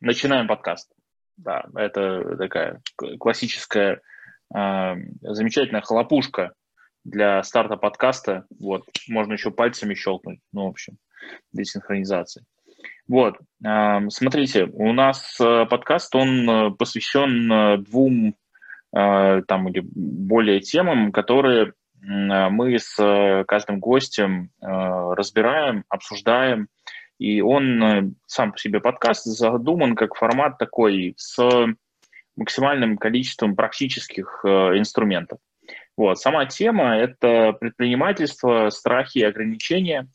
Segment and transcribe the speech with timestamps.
[0.00, 0.90] Начинаем подкаст.
[1.36, 2.80] Да, это такая
[3.18, 4.00] классическая,
[4.54, 6.54] э, замечательная хлопушка
[7.04, 8.46] для старта подкаста.
[8.58, 10.96] Вот, можно еще пальцами щелкнуть, ну, в общем,
[11.52, 12.46] для синхронизации.
[13.08, 18.36] Вот, э, смотрите, у нас э, подкаст, он посвящен двум
[18.96, 26.68] э, там или более темам, которые мы с каждым гостем разбираем, обсуждаем,
[27.20, 31.38] и он э, сам по себе подкаст задуман как формат такой с
[32.34, 35.38] максимальным количеством практических э, инструментов.
[35.98, 36.18] Вот.
[36.18, 40.08] Сама тема– это предпринимательство, страхи и ограничения.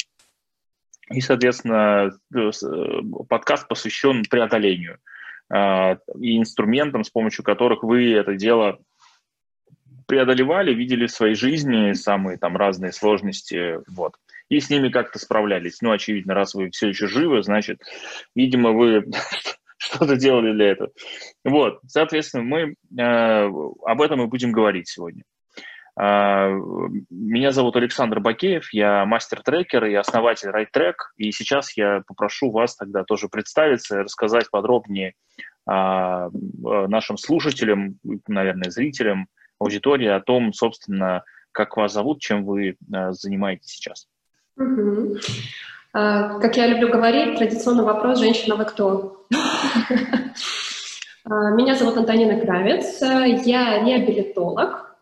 [1.11, 2.49] И, соответственно, э,
[3.29, 4.97] подкаст посвящен преодолению
[6.19, 8.79] и инструментам, с помощью которых вы это дело
[10.07, 13.77] преодолевали, видели в своей жизни самые там разные сложности.
[13.87, 14.15] Вот
[14.49, 15.81] и с ними как-то справлялись.
[15.81, 17.81] Ну, очевидно, раз вы все еще живы, значит,
[18.35, 19.05] видимо, вы
[19.77, 20.91] что-то делали для этого.
[21.43, 23.49] Вот, соответственно, мы э,
[23.85, 25.23] об этом и будем говорить сегодня.
[25.99, 26.49] Э,
[27.09, 33.03] меня зовут Александр Бакеев, я мастер-трекер и основатель RideTrack, и сейчас я попрошу вас тогда
[33.03, 35.13] тоже представиться рассказать подробнее
[35.69, 39.27] э, нашим слушателям, наверное, зрителям,
[39.59, 44.07] аудитории о том, собственно, как вас зовут, чем вы э, занимаетесь сейчас.
[44.57, 49.25] А, как я люблю говорить, традиционный вопрос «Женщина, вы кто?»
[51.25, 54.97] а, Меня зовут Антонина Кравец, я реабилитолог,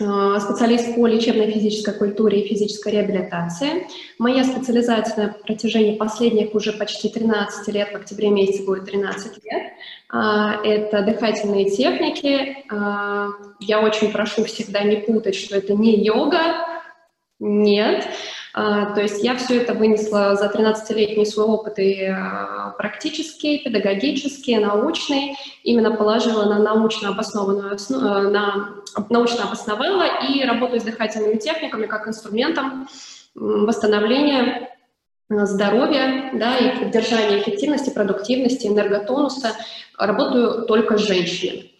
[0.00, 3.86] а, специалист по лечебной физической культуре и физической реабилитации.
[4.18, 9.72] Моя специализация на протяжении последних уже почти 13 лет, в октябре месяце будет 13 лет,
[10.10, 12.64] это дыхательные техники.
[13.60, 16.40] Я очень прошу всегда не путать, что это не йога,
[17.38, 18.06] нет.
[18.58, 24.56] А, то есть я все это вынесла за 13-летний свой опыт и а, практический, педагогический,
[24.56, 28.76] научный, именно положила на научно обоснованную э, на
[29.10, 32.88] научно обосновала и работаю с дыхательными техниками как инструментом
[33.34, 34.70] восстановления
[35.28, 39.52] э, здоровья да, и поддержания эффективности, продуктивности, энерготонуса.
[39.98, 41.72] Работаю только с женщинами.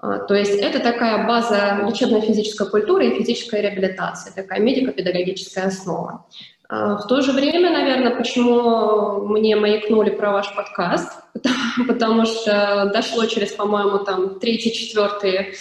[0.00, 6.24] А, то есть это такая база лечебной физической культуры и физической реабилитации, такая медико-педагогическая основа.
[6.68, 11.12] А, в то же время, наверное, почему мне маякнули про ваш подкаст,
[11.88, 15.54] потому, что дошло через, по-моему, там третий, четвертый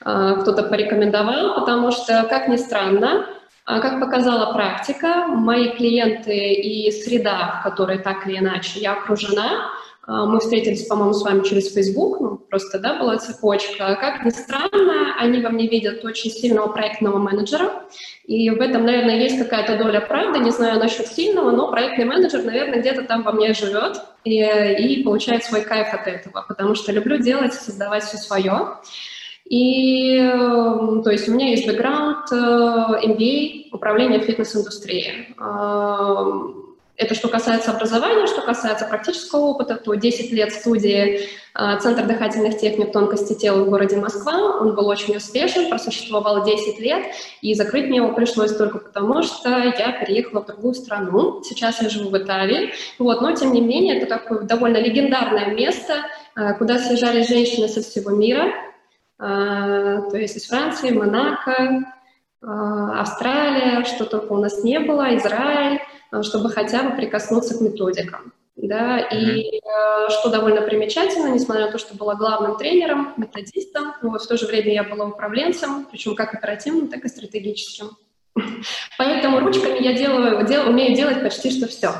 [0.00, 3.28] а, кто-то порекомендовал, потому что, как ни странно,
[3.64, 9.70] как показала практика, мои клиенты и среда, в которой так или иначе я окружена,
[10.06, 13.96] мы встретились, по-моему, с вами через Facebook, ну, просто, да, была цепочка.
[14.00, 17.84] Как ни странно, они во мне видят очень сильного проектного менеджера,
[18.26, 22.42] и в этом, наверное, есть какая-то доля правды, не знаю насчет сильного, но проектный менеджер,
[22.42, 26.92] наверное, где-то там во мне живет и, и получает свой кайф от этого, потому что
[26.92, 28.78] люблю делать, создавать все свое.
[29.46, 30.18] И,
[31.04, 32.36] то есть, у меня есть бэкграунд э,
[33.06, 35.34] MBA, управление фитнес-индустрией
[36.96, 42.58] это что касается образования, что касается практического опыта, то 10 лет студии а, Центр дыхательных
[42.58, 44.58] техник тонкости тела в городе Москва.
[44.60, 47.04] Он был очень успешен, просуществовал 10 лет,
[47.40, 51.42] и закрыть мне его пришлось только потому, что я переехала в другую страну.
[51.42, 52.72] Сейчас я живу в Италии.
[53.00, 55.94] Вот, но, тем не менее, это такое довольно легендарное место,
[56.36, 58.52] а, куда съезжали женщины со всего мира,
[59.18, 61.92] а, то есть из Франции, Монако,
[62.46, 65.80] Австралия, что только у нас не было, Израиль.
[66.14, 68.32] Э, чтобы хотя бы прикоснуться к методикам.
[68.56, 74.22] Да, и э, что довольно примечательно, несмотря на то, что была главным тренером, методистом, вот
[74.22, 77.90] в то же время я была управленцем, причем как оперативным, так и стратегическим.
[78.98, 81.90] Поэтому ручками я делаю, дел, умею делать почти что все.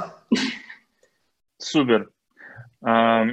[1.58, 2.10] Супер.
[2.84, 3.24] А,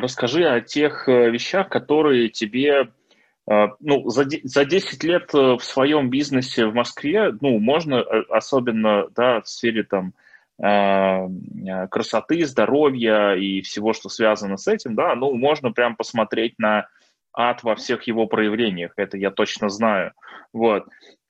[0.00, 2.92] расскажи о тех э, вещах, которые тебе
[3.78, 9.48] ну, за, за 10 лет в своем бизнесе в Москве, ну, можно, особенно, да, в
[9.48, 10.25] сфере там Э,
[10.58, 16.88] красоты, здоровья и всего, что связано с этим, да, ну, можно прям посмотреть на
[17.34, 20.12] ад во всех его проявлениях, это я точно знаю.
[20.52, 20.86] Вот.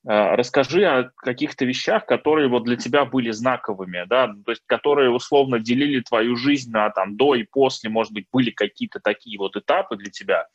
[0.06, 5.10] Э, расскажи о каких-то вещах, которые вот для тебя были знаковыми, да, то есть которые
[5.10, 9.56] условно делили твою жизнь на там до и после, может быть, были какие-то такие вот
[9.56, 10.46] этапы для тебя,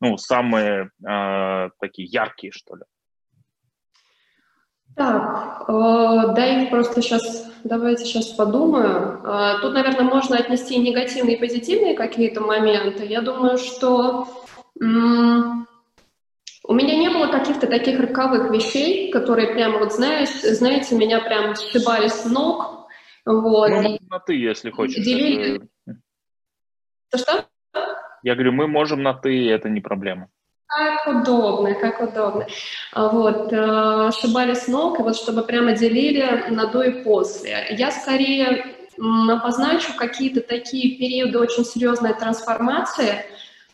[0.00, 2.82] ну, самые э, такие яркие, что ли.
[4.96, 5.72] Так, э,
[6.36, 9.20] да, их просто сейчас, давайте сейчас подумаю.
[9.24, 13.04] Э, тут, наверное, можно отнести негативные и позитивные какие-то моменты.
[13.04, 14.28] Я думаю, что
[16.66, 21.54] у меня не было каких-то таких роковых вещей, которые прямо, вот знаете, знаете меня прям
[21.54, 22.88] сшибали с ног.
[23.26, 23.98] Вот, ну, и...
[24.08, 25.02] на ты, если хочешь.
[25.02, 25.62] Делили...
[25.86, 27.18] Это...
[27.18, 27.46] Что?
[28.22, 30.28] Я говорю, мы можем на «ты», это не проблема.
[30.76, 32.46] Как удобно, как удобно.
[32.92, 37.66] А вот, э, шибали с ног, вот чтобы прямо делили на до и после.
[37.70, 43.24] Я скорее обозначу какие-то такие периоды очень серьезной трансформации,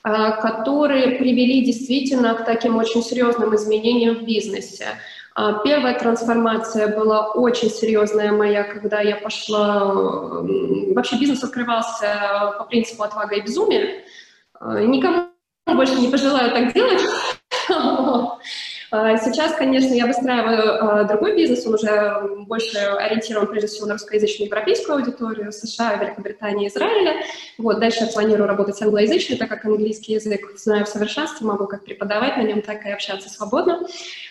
[0.05, 4.89] э, которые привели действительно к таким очень серьезным изменениям в бизнесе.
[5.35, 9.95] А, первая трансформация была очень серьезная моя, когда я пошла...
[10.95, 14.05] Вообще бизнес открывался по принципу отвага и безумия.
[14.61, 15.30] Никому
[15.75, 17.01] больше не пожелаю так делать.
[18.93, 24.49] А, сейчас, конечно, я выстраиваю другой бизнес, он уже больше ориентирован, прежде всего, на русскоязычную
[24.49, 27.23] европейскую аудиторию, США, Великобритании, Израиля.
[27.57, 31.85] Вот, дальше я планирую работать англоязычно, так как английский язык знаю в совершенстве, могу как
[31.85, 33.87] преподавать на нем, так и общаться свободно.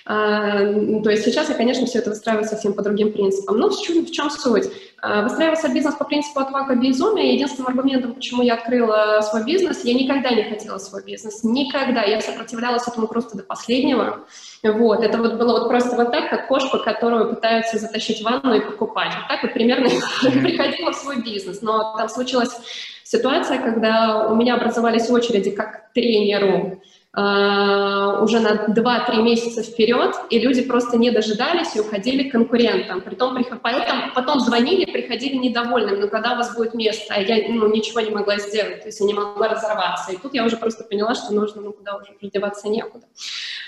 [0.05, 3.59] Ну, то есть сейчас я, конечно, все это выстраиваю совсем по другим принципам.
[3.59, 4.69] Но в чем, в чем суть?
[5.01, 7.33] А, выстраивался бизнес по принципу отвага безумия.
[7.33, 11.43] Единственным аргументом, почему я открыла свой бизнес, я никогда не хотела свой бизнес.
[11.43, 12.03] Никогда.
[12.03, 14.25] Я сопротивлялась этому просто до последнего.
[14.63, 15.03] Вот.
[15.03, 18.61] Это вот было вот просто вот так, как кошка, которую пытаются затащить в ванну и
[18.61, 19.13] покупать.
[19.15, 19.89] Вот так вот примерно
[20.21, 21.61] приходила в свой бизнес.
[21.61, 22.55] Но там случилась
[23.03, 26.81] ситуация, когда у меня образовались очереди как тренеру
[27.19, 33.01] уже на 2-3 месяца вперед, и люди просто не дожидались и уходили к конкурентам.
[33.01, 37.67] Притом, поэтому, потом звонили, приходили недовольными, ну когда у вас будет место, а я ну,
[37.67, 40.11] ничего не могла сделать, то есть я не могла разорваться.
[40.11, 43.05] И тут я уже просто поняла, что нужно, ну куда уже раздеваться некуда.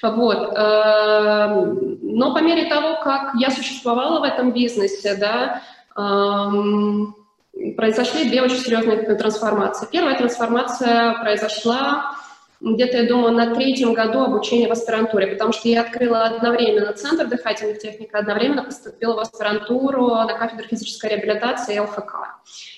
[0.02, 0.38] Вот.
[0.38, 5.62] Uh, но по мере того, как я существовала в этом бизнесе, да,
[5.96, 7.14] um,
[7.76, 9.88] произошли две очень серьезные трансформации.
[9.92, 12.16] Первая трансформация произошла
[12.62, 17.26] где-то, я думаю, на третьем году обучения в аспирантуре, потому что я открыла одновременно Центр
[17.26, 22.14] дыхательных техник, одновременно поступила в аспирантуру на кафедру физической реабилитации ЛФК.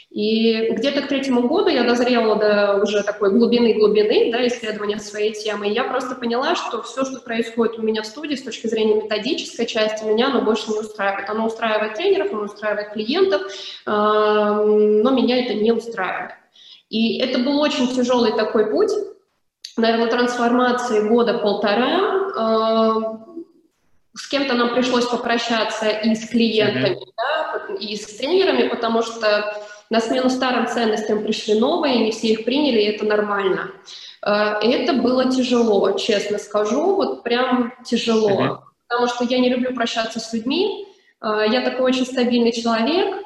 [0.09, 5.67] И где-то к третьему году я дозрела до уже такой глубины-глубины да, исследования своей темы.
[5.67, 9.01] И я просто поняла, что все, что происходит у меня в студии с точки зрения
[9.01, 11.29] методической части, меня оно больше не устраивает.
[11.29, 13.41] Оно устраивает тренеров, оно устраивает клиентов,
[13.85, 16.33] но меня это не устраивает.
[16.89, 18.91] И это был очень тяжелый такой путь,
[19.77, 22.13] наверное, трансформации года полтора.
[22.35, 23.33] Э,
[24.15, 27.13] с кем-то нам пришлось попрощаться и с клиентами, mm-hmm.
[27.17, 29.57] да, и с тренерами, потому что
[29.89, 33.71] на смену старым ценностям пришли новые, и не все их приняли, и это нормально.
[34.25, 38.57] Э, это было тяжело, честно скажу, вот прям тяжело, mm-hmm.
[38.87, 40.85] потому что я не люблю прощаться с людьми,
[41.21, 43.23] э, я такой очень стабильный человек,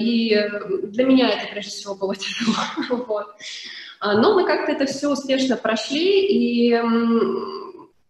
[0.00, 0.50] и
[0.84, 3.04] для меня это прежде всего было тяжело.
[3.06, 3.26] вот.
[4.00, 6.80] А, но мы как-то это все успешно прошли, и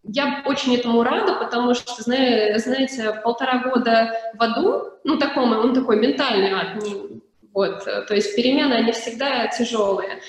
[0.03, 5.97] я очень этому рада, потому что, знаете, полтора года в аду, ну, таком, он такой
[5.97, 7.21] ментальный не,
[7.53, 10.21] вот, то есть перемены, они всегда тяжелые.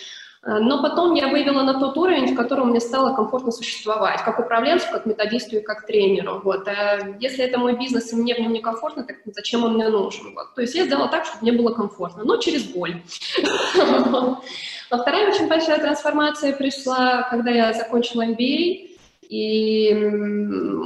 [0.47, 4.39] А, но потом я вывела на тот уровень, в котором мне стало комфортно существовать, как
[4.39, 6.41] управленцу, как методисту и как тренеру.
[6.45, 6.69] Вот.
[6.69, 10.33] А если это мой бизнес, и мне в нем некомфортно, так зачем он мне нужен?
[10.35, 10.55] Вот.
[10.55, 13.03] То есть я сделала так, чтобы мне было комфортно, но через боль.
[14.91, 18.91] А вторая очень большая трансформация пришла, когда я закончила MBA,
[19.29, 19.95] и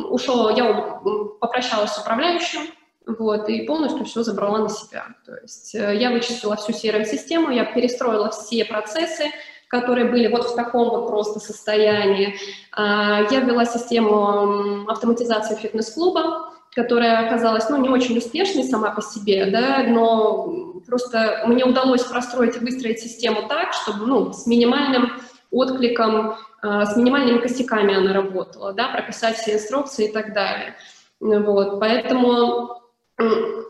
[0.09, 1.01] ушел, я
[1.41, 2.61] попрощалась с управляющим,
[3.07, 5.07] вот, и полностью все забрала на себя.
[5.27, 9.25] То есть э, я вычистила всю CRM-систему, я перестроила все процессы,
[9.69, 12.37] которые были вот в таком вот просто состоянии.
[12.73, 19.47] А, я ввела систему автоматизации фитнес-клуба, которая оказалась, ну, не очень успешной сама по себе,
[19.47, 25.13] да, но просто мне удалось простроить и выстроить систему так, чтобы, ну, с минимальным
[25.51, 30.77] откликом, э, с минимальными косяками она работала, да, прописать все инструкции и так далее.
[31.21, 32.81] Вот, поэтому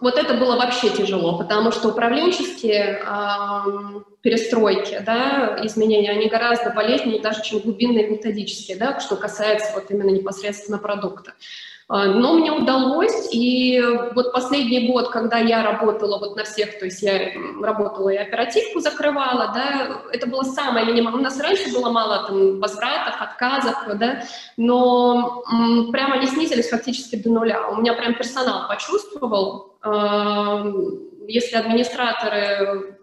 [0.01, 7.21] вот это было вообще тяжело, потому что управленческие э, перестройки, да, изменения, они гораздо болезненнее
[7.21, 11.35] даже, чем глубинные методические, да, что касается вот именно непосредственно продукта.
[11.93, 13.83] А, но мне удалось, и
[14.15, 18.79] вот последний год, когда я работала вот на всех, то есть я работала и оперативку
[18.79, 21.15] закрывала, да, это было самое минимум.
[21.15, 24.23] У нас раньше было мало там возвратов, отказов, да,
[24.57, 27.69] но м, прямо они снизились фактически до нуля.
[27.71, 30.73] У меня прям персонал почувствовал, э,
[31.27, 33.00] если администраторы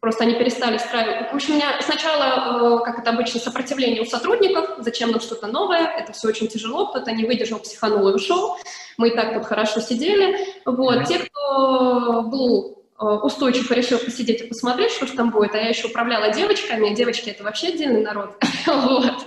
[0.00, 1.32] Просто они перестали страивать.
[1.32, 5.48] В общем, у меня сначала, э, как это обычно, сопротивление у сотрудников, зачем нам что-то
[5.48, 8.56] новое, это все очень тяжело, кто-то не выдержал, психанул и ушел.
[8.96, 10.38] Мы и так тут хорошо сидели.
[10.64, 11.04] Вот.
[11.06, 15.68] Те, кто был э, устойчиво решил посидеть и посмотреть, что же там будет, а я
[15.68, 18.36] еще управляла девочками, девочки— это вообще отдельный народ.
[18.66, 19.26] вот.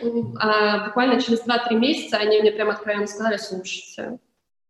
[0.40, 4.18] а буквально через 2-3 месяца они мне прямо откровенно сказали, слушайте,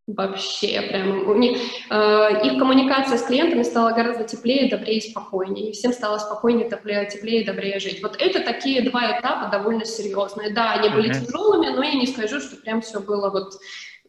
[0.08, 1.58] Вообще, прям у них,
[1.90, 5.68] э, их коммуникация с клиентами стала гораздо теплее, добрее и спокойнее.
[5.68, 8.02] И всем стало спокойнее, теплее, теплее и добрее жить.
[8.02, 10.54] Вот это такие два этапа довольно серьезные.
[10.54, 11.26] Да, они были uh-huh.
[11.26, 13.52] тяжелыми, но я не скажу, что прям все было вот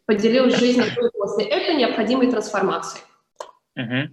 [0.05, 0.81] поделилась жизнь
[1.13, 1.43] после.
[1.43, 3.01] Это необходимой трансформации.
[3.77, 4.07] Uh-huh.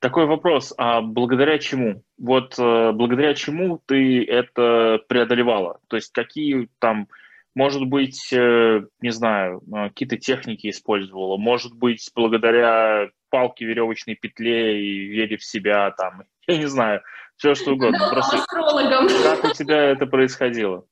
[0.00, 2.02] Такой вопрос, а благодаря чему?
[2.18, 5.78] Вот э, благодаря чему ты это преодолевала?
[5.86, 7.06] То есть какие там
[7.54, 14.82] может быть, э, не знаю, э, какие-то техники использовала, может быть, благодаря палке, веревочной петле
[14.82, 17.02] и вере в себя, там, я не знаю,
[17.36, 17.98] все что угодно.
[17.98, 19.08] Да, Просто астрологом.
[19.22, 20.84] Как у тебя это происходило?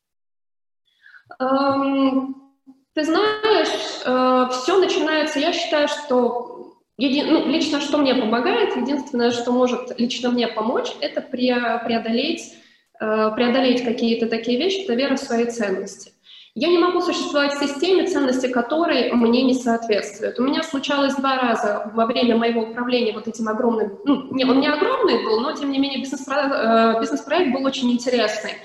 [1.41, 2.35] Um,
[2.93, 7.23] ты знаешь, uh, все начинается, я считаю, что еди...
[7.23, 12.57] ну, лично что мне помогает, единственное, что может лично мне помочь, это преодолеть,
[12.99, 16.13] преодолеть какие-то такие вещи, это вера в свои ценности.
[16.61, 20.39] Я не могу существовать в системе, ценности которой мне не соответствуют.
[20.39, 24.61] У меня случалось два раза во время моего управления вот этим огромным, ну, не, он
[24.61, 28.57] не огромный был, но тем не менее бизнес-проект, э, бизнес-проект был очень интересный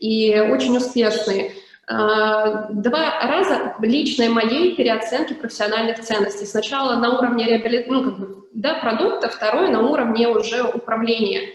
[0.00, 1.52] и очень успешный.
[1.86, 6.46] Э, два раза личной моей переоценки профессиональных ценностей.
[6.46, 7.86] Сначала на уровне реабилит...
[7.86, 11.50] ну, как бы, да, продукта, второе на уровне уже управления.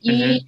[0.00, 0.40] И uh-huh.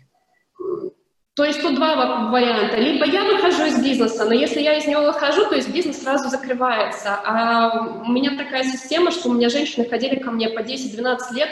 [1.38, 2.78] То есть тут два варианта.
[2.78, 6.28] Либо я выхожу из бизнеса, но если я из него выхожу, то есть бизнес сразу
[6.28, 7.14] закрывается.
[7.24, 11.50] А у меня такая система, что у меня женщины ходили ко мне по 10-12 лет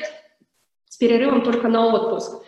[0.89, 2.43] с перерывом только на отпуск.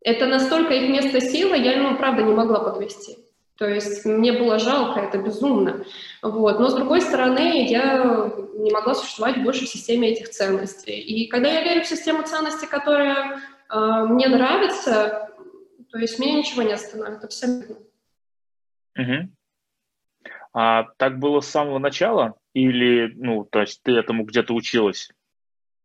[0.00, 3.18] Это настолько их место силы, я, ну, правда, не могла подвести.
[3.58, 5.84] То есть мне было жалко, это безумно.
[6.22, 6.58] Вот.
[6.58, 10.98] Но, с другой стороны, я не могла существовать больше в системе этих ценностей.
[10.98, 13.78] И когда я верю в систему ценностей, которая э,
[14.08, 15.27] мне нравится,
[15.90, 17.76] то есть меня ничего не остановит, абсолютно.
[18.96, 19.28] Угу.
[20.52, 22.34] А так было с самого начала?
[22.54, 25.10] Или, ну, то есть ты этому где-то училась?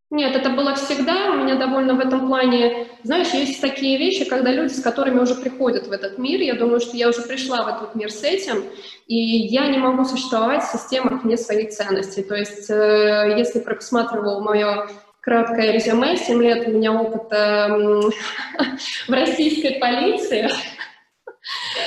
[0.09, 1.31] Нет, это было всегда.
[1.31, 5.33] У меня довольно в этом плане, знаешь, есть такие вещи, когда люди, с которыми уже
[5.33, 8.63] приходят в этот мир, я думаю, что я уже пришла в этот мир с этим,
[9.07, 12.21] и я не могу существовать в системах вне своих ценностей.
[12.21, 14.87] То есть, э, если просматривал мое
[15.23, 16.17] краткое резюме.
[16.17, 17.77] Семь лет у меня опыта
[19.07, 20.49] в российской полиции.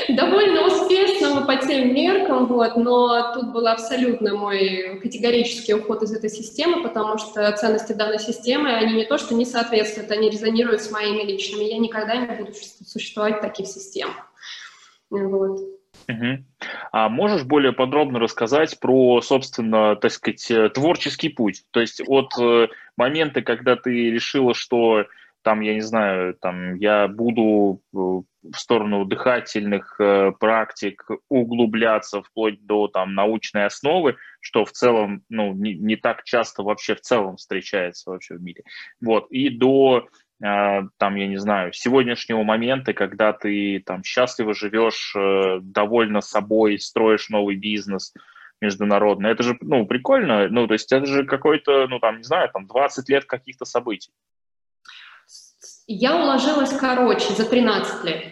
[0.08, 6.28] Довольно успешного по тем меркам, вот, но тут был абсолютно мой категорический уход из этой
[6.28, 10.90] системы, потому что ценности данной системы, они не то что не соответствуют, они резонируют с
[10.90, 11.64] моими личными.
[11.64, 12.52] Я никогда не буду
[12.86, 14.30] существовать в таких системах.
[15.08, 15.75] Вот.
[16.08, 16.44] Угу.
[16.92, 21.64] А можешь более подробно рассказать про, собственно, так сказать, э, творческий путь?
[21.72, 25.06] То есть от э, момента, когда ты решила, что
[25.42, 30.00] там, я не знаю, там я буду э, в сторону дыхательных
[30.38, 36.62] практик углубляться вплоть до там научной основы, что в целом, ну, не, не так часто
[36.62, 38.62] вообще в целом встречается вообще в мире.
[39.00, 40.06] Вот, и до
[40.40, 47.30] там, я не знаю, сегодняшнего момента, когда ты там счастливо живешь, э, довольно собой, строишь
[47.30, 48.12] новый бизнес
[48.60, 49.30] международный.
[49.30, 50.48] Это же, ну, прикольно.
[50.48, 54.10] Ну, то есть это же какой-то, ну, там, не знаю, там 20 лет каких-то событий.
[55.86, 58.24] Я уложилась короче, за 13 лет.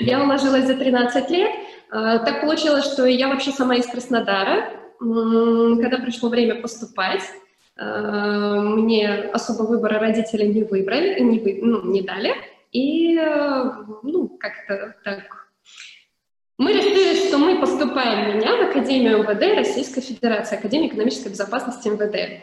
[0.00, 1.50] Я уложилась за 13 лет.
[1.90, 4.70] А, так получилось, что я вообще сама из Краснодара.
[4.98, 7.49] Когда пришло время поступать, Э,
[7.80, 12.34] мне особо выбора родители не выбрали, не, вы, ну, не дали.
[12.72, 13.72] И, э,
[14.02, 15.40] ну, как-то так
[16.60, 22.42] мы решили, что мы поступаем меня в Академию МВД Российской Федерации, Академию экономической безопасности МВД.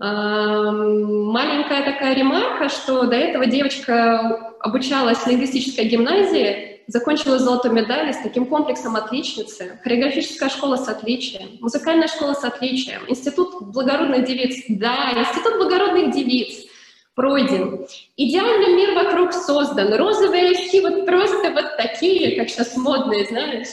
[0.00, 8.12] Эм, маленькая такая ремарка, что до этого девочка обучалась в лингвистической гимназии, закончила золотой медалью
[8.12, 14.64] с таким комплексом отличницы, хореографическая школа с отличием, музыкальная школа с отличием, институт благородных девиц,
[14.68, 16.66] да, институт благородных девиц
[17.14, 17.86] пройден.
[18.16, 23.68] Идеальный мир вокруг создан, розовые очки вот просто вот такие, как сейчас модные, знаешь.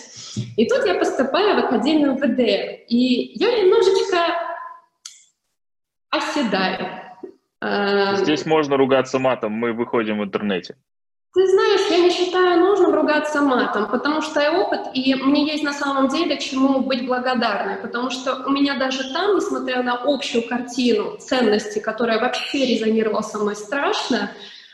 [0.57, 4.17] И тут я поступаю в Академию ВД, и я немножечко
[6.09, 6.99] оседаю.
[8.17, 10.75] Здесь можно ругаться матом, мы выходим в интернете.
[11.31, 15.63] Ты знаешь, я не считаю нужным ругаться матом, потому что я опыт, и мне есть
[15.63, 20.47] на самом деле чему быть благодарной, потому что у меня даже там, несмотря на общую
[20.47, 24.31] картину ценности, которая вообще резонировала со мной страшно,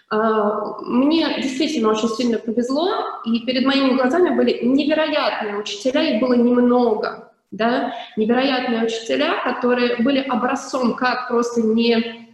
[0.10, 6.36] а, мне действительно очень сильно повезло, и перед моими глазами были невероятные учителя, их было
[6.36, 12.30] немного, да, невероятные учителя, которые были образцом, как просто не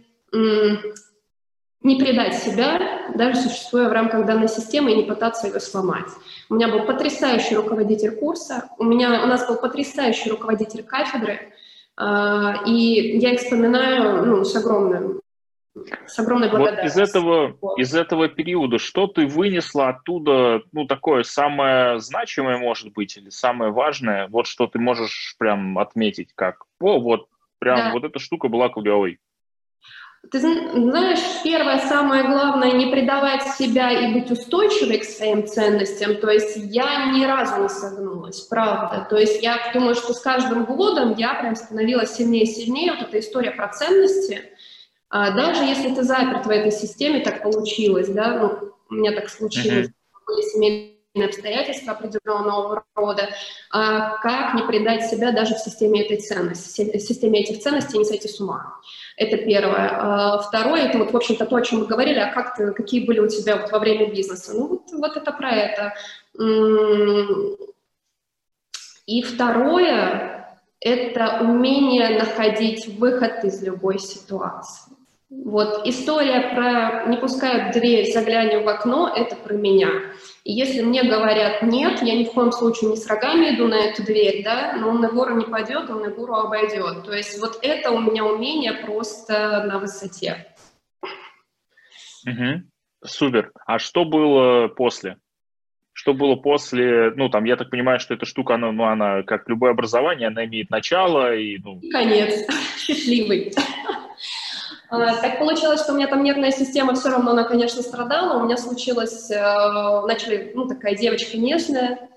[1.82, 6.08] не предать себя, даже существуя в рамках данной системы, и не пытаться ее сломать.
[6.48, 11.52] У меня был потрясающий руководитель курса, у, меня, у нас был потрясающий руководитель кафедры,
[11.98, 15.20] э, и я их вспоминаю ну, с огромным
[16.06, 17.00] с огромной благодарностью.
[17.00, 17.78] Вот из этого, вот.
[17.78, 23.72] из этого периода что ты вынесла оттуда, ну, такое самое значимое, может быть, или самое
[23.72, 27.92] важное, вот что ты можешь прям отметить, как, о, вот, прям да.
[27.92, 29.18] вот эта штука была клевой.
[30.30, 36.16] Ты знаешь, первое, самое главное, не предавать себя и быть устойчивой к своим ценностям.
[36.18, 39.06] То есть я ни разу не согнулась, правда.
[39.10, 42.92] То есть я думаю, что с каждым годом я прям становилась сильнее и сильнее.
[42.92, 44.42] Вот эта история про ценности.
[45.10, 49.28] А даже если ты заперт в этой системе, так получилось, да, ну, у меня так
[49.28, 50.26] случилось, mm-hmm.
[50.26, 53.28] были семейные обстоятельства определенного рода,
[53.70, 58.04] а как не предать себя даже в системе этой ценности, в системе этих ценностей не
[58.04, 58.76] сойти с ума.
[59.16, 59.90] Это первое.
[59.92, 63.04] А второе, это вот, в общем-то, то, о чем мы говорили, а как ты, какие
[63.06, 64.52] были у тебя вот во время бизнеса.
[64.54, 65.94] Ну, вот, вот это про это.
[69.04, 74.91] И второе, это умение находить выход из любой ситуации.
[75.44, 79.88] Вот история про «не пускают в дверь, заглянем в окно»— это про меня.
[80.44, 83.76] И если мне говорят «нет», я ни в коем случае не с рогами иду на
[83.76, 87.04] эту дверь, да, но он на гору не пойдет, он на гору обойдет.
[87.04, 90.54] То есть вот это у меня умение просто на высоте.
[92.26, 92.62] Угу.
[93.04, 93.52] Супер.
[93.66, 95.16] А что было после?
[95.94, 99.48] Что было после, ну, там, я так понимаю, что эта штука, она, ну, она, как
[99.48, 101.80] любое образование, она имеет начало и, ну...
[101.90, 102.46] Конец.
[102.78, 103.52] Счастливый.
[104.92, 108.38] А, так получилось, что у меня там нервная система все равно, она, конечно, страдала.
[108.38, 109.36] У меня случилось, э,
[110.06, 112.10] начали, ну, такая девочка нежная,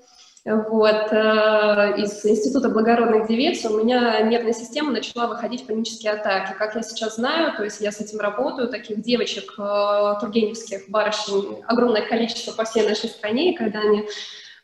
[0.44, 6.53] вот, э, из Института благородных девиц у меня нервная система начала выходить панические атаки.
[6.60, 11.63] Как я сейчас знаю, то есть я с этим работаю, таких девочек э, тургеневских, барышень,
[11.67, 14.05] огромное количество по всей нашей стране, и когда они,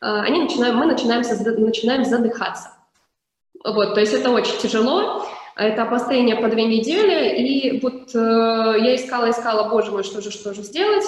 [0.01, 1.23] они начинают, мы начинаем,
[1.63, 2.71] начинаем задыхаться.
[3.63, 5.25] Вот, то есть это очень тяжело.
[5.55, 10.31] Это обострение по две недели, и вот э, я искала, искала, боже мой, что же,
[10.31, 11.03] что же сделать.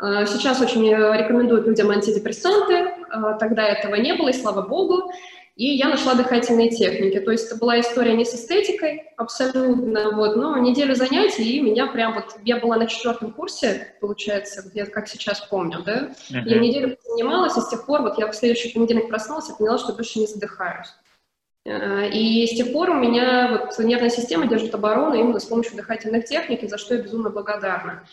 [0.00, 2.92] Э, сейчас очень рекомендуют людям антидепрессанты, э,
[3.40, 5.10] тогда этого не было, и слава богу.
[5.58, 7.18] И я нашла дыхательные техники.
[7.18, 11.88] То есть это была история не с эстетикой абсолютно, вот, но неделю занятий, и меня
[11.88, 12.36] прям вот...
[12.44, 16.10] Я была на четвертом курсе, получается, я как сейчас помню, да?
[16.30, 16.42] Uh-huh.
[16.44, 19.78] Я неделю занималась, и с тех пор вот я в следующий понедельник проснулась и поняла,
[19.78, 20.90] что больше не задыхаюсь.
[21.64, 25.76] Э, и с тех пор у меня вот нервная система держит оборону именно с помощью
[25.76, 28.04] дыхательных техник, за что я безумно благодарна.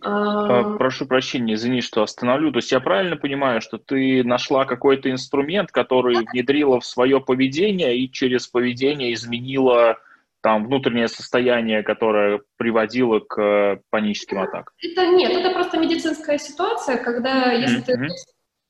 [0.00, 2.50] А, прошу прощения, извини, что остановлю.
[2.52, 7.96] То есть я правильно понимаю, что ты нашла какой-то инструмент, который внедрила в свое поведение
[7.96, 9.98] и через поведение изменила
[10.42, 14.74] там внутреннее состояние, которое приводило к паническим атакам?
[14.82, 18.06] Это нет, это просто медицинская ситуация, когда если mm-hmm.
[18.06, 18.08] ты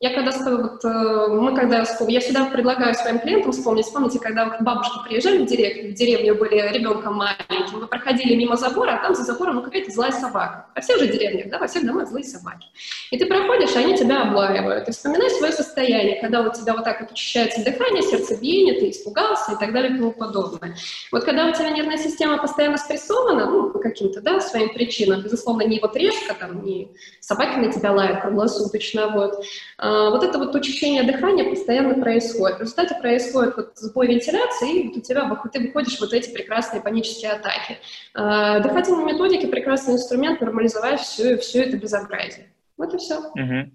[0.05, 4.99] я когда вот, э, мы когда я всегда предлагаю своим клиентам вспомнить, вспомните, когда бабушки
[5.09, 9.23] приезжали в деревню, в деревню были ребенком маленьким, вы проходили мимо забора, а там за
[9.23, 10.67] забором ну, какая-то злая собака.
[10.75, 12.67] Во всех же деревнях, да, во всех домах злые собаки.
[13.13, 14.87] И ты проходишь, а они тебя облаивают.
[14.89, 19.53] И вспоминай свое состояние, когда у тебя вот так вот очищается дыхание, сердцебиение, ты испугался
[19.53, 20.77] и так далее и тому подобное.
[21.13, 25.63] Вот когда у тебя нервная система постоянно спрессована, ну, по каким-то, да, своим причинам, безусловно,
[25.63, 26.91] не вот резко, там, не
[27.21, 29.43] собаки на тебя лают круглосуточно, вот,
[29.79, 32.59] а, вот это вот учащение дыхания постоянно происходит.
[32.59, 36.83] В результате происходит вот сбой вентиляции, и вот у тебя ты выходишь вот эти прекрасные
[36.83, 37.79] панические атаки.
[38.15, 42.53] А, дыхательные методики– прекрасный инструмент нормализовать все, все это безобразие.
[42.77, 43.19] Вот и все.
[43.19, 43.73] Угу.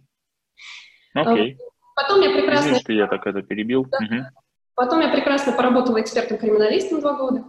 [1.16, 1.58] Окей.
[1.96, 2.68] Потом я прекрасно...
[2.68, 3.86] Извини, что я так это перебил.
[3.86, 3.98] Да.
[3.98, 4.26] Угу.
[4.76, 7.44] Потом я прекрасно поработала экспертом-криминалистом два года.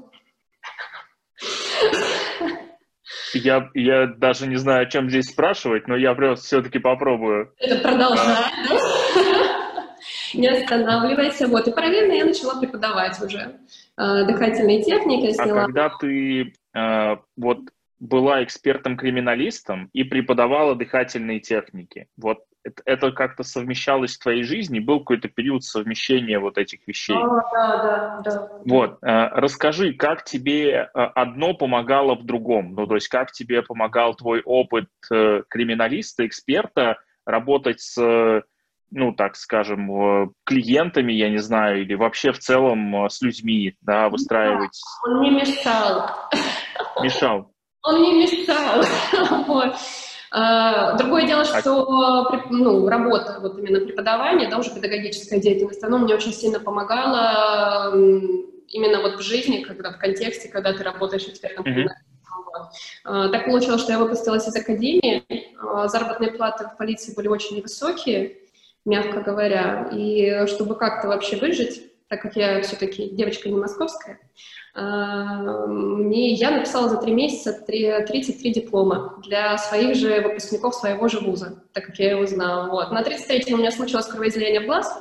[3.35, 7.53] Я, я даже не знаю, о чем здесь спрашивать, но я просто все-таки попробую.
[7.59, 8.45] Это продолжай,
[10.35, 11.47] Не останавливайся.
[11.47, 11.69] Вот.
[11.69, 13.61] И параллельно я начала преподавать уже
[13.97, 15.35] э, дыхательные техники.
[15.39, 17.59] А когда ты э, вот
[17.99, 24.81] была экспертом-криминалистом и преподавала дыхательные техники, вот это, это как-то совмещалось в твоей жизни?
[24.81, 27.17] Был какой-то период совмещения вот этих вещей?
[27.17, 28.49] А, да, да, да.
[28.65, 32.75] Вот, э, расскажи, как тебе э, одно помогало в другом?
[32.75, 38.43] Ну, то есть, как тебе помогал твой опыт э, криминалиста, эксперта работать с,
[38.91, 44.81] ну, так скажем, клиентами, я не знаю, или вообще в целом с людьми, да, выстраивать?
[45.07, 46.11] Он не мешал.
[47.03, 47.53] Мешал?
[47.83, 48.85] Он не мешал.
[49.47, 49.77] Вот.
[50.33, 55.99] А, другое дело, а что ну, работа, вот именно преподавание, да, уже педагогическая деятельность, оно
[55.99, 61.67] мне очень сильно помогало именно вот в жизни, когда в контексте, когда ты работаешь экспертом.
[61.67, 61.87] Mm-hmm.
[62.47, 62.63] Вот.
[63.05, 65.25] А, так получилось, что я выпустилась из академии,
[65.89, 68.37] заработные платы в полиции были очень невысокие,
[68.85, 74.19] мягко говоря, и чтобы как-то вообще выжить, так как я все-таки девочка не московская,
[74.75, 81.63] мне, я написала за три месяца 33 диплома для своих же выпускников своего же вуза,
[81.73, 82.69] так как я его знала.
[82.69, 82.91] Вот.
[82.91, 84.93] На 33-м у меня случилось кровоизлияние в глаз,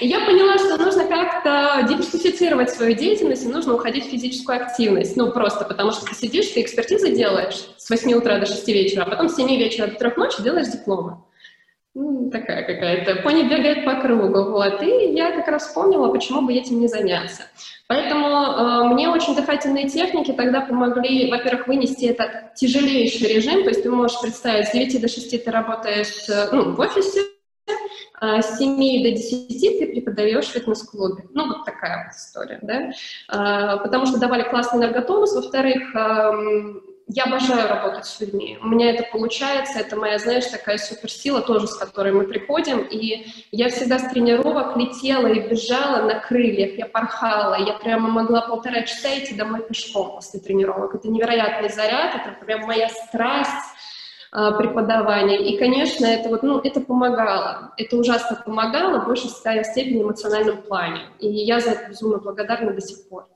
[0.00, 5.16] и я поняла, что нужно как-то диверсифицировать свою деятельность, и нужно уходить в физическую активность.
[5.16, 9.02] Ну, просто потому что ты сидишь, ты экспертизы делаешь с 8 утра до 6 вечера,
[9.02, 11.18] а потом с 7 вечера до 3 ночи делаешь дипломы.
[11.94, 14.82] Ну, такая какая-то, пони бегает по кругу, вот.
[14.82, 17.44] И я как раз вспомнила, почему бы этим не заняться.
[17.86, 23.84] Поэтому э, мне очень дыхательные техники тогда помогли, во-первых, вынести этот тяжелейший режим, то есть
[23.84, 27.20] ты можешь представить, с 9 до 6 ты работаешь э, ну, в офисе,
[28.20, 31.26] а с 7 до 10 ты преподаешь в фитнес-клубе.
[31.32, 32.90] Ну, вот такая вот история, да.
[33.28, 35.34] А, потому что давали классный энерготонус.
[35.34, 35.94] Во-вторых,
[37.06, 38.58] я обожаю работать с людьми.
[38.62, 42.78] У меня это получается, это моя, знаешь, такая суперсила тоже, с которой мы приходим.
[42.80, 48.42] И я всегда с тренировок летела и бежала на крыльях, я порхала, я прямо могла
[48.42, 50.94] полтора часа идти домой пешком после тренировок.
[50.94, 53.74] Это невероятный заряд, это прям моя страсть
[54.32, 55.46] а, преподавания.
[55.46, 57.74] И, конечно, это, вот, ну, это помогало.
[57.76, 61.02] Это ужасно помогало в большей степени эмоциональном плане.
[61.18, 63.28] И я за это безумно благодарна до сих пор.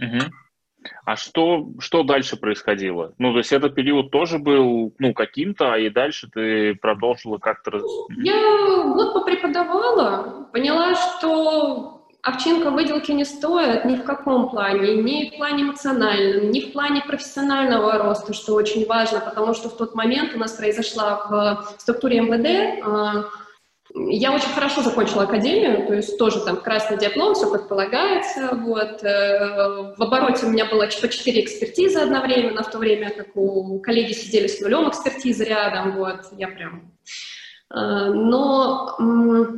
[0.00, 0.45] Угу.
[1.04, 3.12] А что, что дальше происходило?
[3.18, 7.80] Ну, то есть этот период тоже был, ну, каким-то, а и дальше ты продолжила как-то...
[8.16, 11.96] Я год попреподавала, поняла, что
[12.26, 17.02] овчинка выделки не стоит ни в каком плане, ни в плане эмоциональном, ни в плане
[17.06, 22.20] профессионального роста, что очень важно, потому что в тот момент у нас произошла в структуре
[22.20, 23.24] МВД а,
[23.98, 28.50] я очень хорошо закончила академию, то есть тоже там красный диплом, все как полагается.
[28.52, 29.02] Вот.
[29.02, 33.80] Э, в обороте у меня было по четыре экспертизы одновременно, в то время как у
[33.80, 35.96] коллеги сидели с нулем экспертизы рядом.
[35.96, 36.26] Вот.
[36.36, 36.92] Я прям...
[37.74, 38.96] Э, но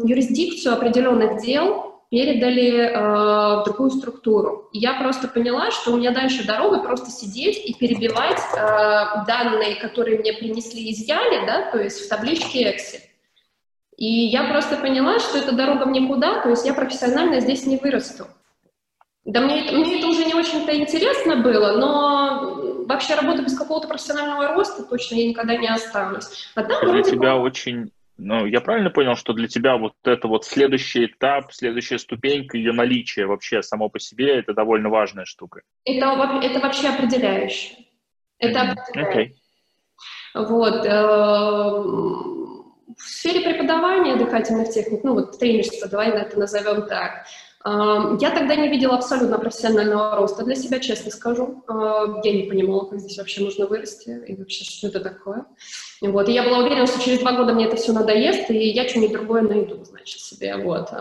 [0.04, 4.68] юрисдикцию определенных дел передали э, в другую структуру.
[4.72, 8.40] И я просто поняла, что у меня дальше дорога просто сидеть и перебивать
[9.26, 13.07] данные, которые мне принесли изъяли, да, то есть в табличке Excel.
[13.98, 17.76] И я просто поняла, что это дорога в никуда, то есть я профессионально здесь не
[17.76, 18.28] вырасту.
[19.24, 23.88] Да мне это, мне это уже не очень-то интересно было, но вообще работа без какого-то
[23.88, 26.48] профессионального роста точно я никогда не останусь.
[26.54, 27.42] А там Для тебя бы...
[27.42, 32.56] очень ну, я правильно понял, что для тебя вот это вот следующий этап, следующая ступенька,
[32.56, 35.62] ее наличие вообще само по себе, это довольно важная штука?
[35.84, 36.06] Это,
[36.42, 37.78] это вообще определяющее.
[38.38, 39.34] Это определяющее.
[40.34, 40.44] Okay.
[40.48, 40.84] Вот.
[42.98, 47.24] В сфере преподавания дыхательных техник, ну вот тренерство, давай это назовем так,
[47.64, 51.64] я тогда не видела абсолютно профессионального роста для себя, честно скажу.
[52.22, 55.44] Я не понимала, как здесь вообще нужно вырасти и вообще, что это такое.
[56.00, 56.28] Вот.
[56.28, 59.12] И я была уверена, что через два года мне это все надоест, и я что-нибудь
[59.12, 60.56] другое найду, значит, себе.
[60.56, 60.92] Вот.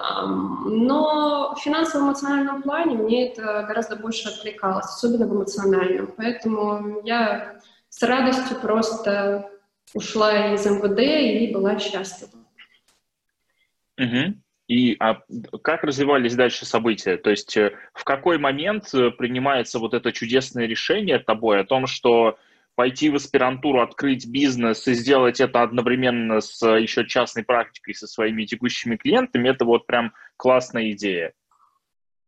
[0.66, 6.14] Но в финансово-эмоциональном плане мне это гораздо больше откликалось, особенно в эмоциональном.
[6.18, 9.48] Поэтому я с радостью просто
[9.94, 12.32] ушла из МВД и была счастлива.
[13.98, 14.36] Угу.
[14.68, 15.22] И а
[15.64, 17.18] как развивались дальше события?
[17.18, 21.88] То есть э, в какой момент э, принимается вот это чудесное решение тобой о том,
[21.88, 22.38] что
[22.76, 28.08] пойти в аспирантуру, открыть бизнес и сделать это одновременно с э, еще частной практикой, со
[28.08, 31.34] своими текущими клиентами, это вот прям классная идея.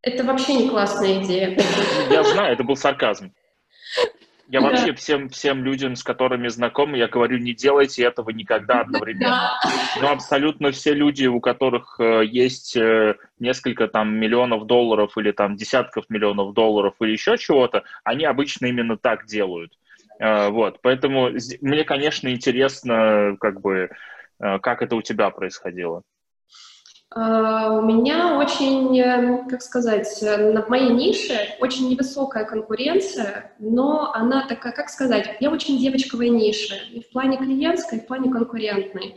[0.01, 1.57] Это вообще не классная идея.
[2.09, 3.33] Я знаю, это был сарказм.
[4.49, 9.51] Я вообще всем, всем людям, с которыми знаком, я говорю, не делайте этого никогда одновременно.
[10.01, 15.55] Но абсолютно все люди, у которых э, есть э, несколько там миллионов долларов или там
[15.55, 19.77] десятков миллионов долларов или еще чего-то, они обычно именно так делают.
[20.19, 21.29] Э, вот, поэтому
[21.61, 23.91] мне, конечно, интересно, как бы,
[24.39, 26.01] как это у тебя происходило.
[27.11, 34.11] А, у меня очень, э, как сказать, э, на моей нише очень невысокая конкуренция, но
[34.13, 38.31] она такая, как сказать, я очень девочковая ниша, и в плане клиентской, и в плане
[38.31, 39.15] конкурентной.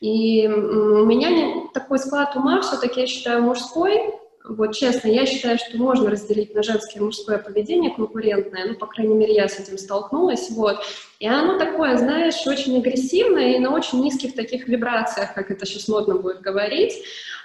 [0.00, 5.78] И у меня такой склад ума все-таки, я считаю, мужской, вот честно, я считаю, что
[5.78, 9.78] можно разделить на женское и мужское поведение конкурентное, ну, по крайней мере, я с этим
[9.78, 10.82] столкнулась, вот.
[11.20, 15.88] И оно такое, знаешь, очень агрессивное и на очень низких таких вибрациях, как это сейчас
[15.88, 16.92] модно будет говорить.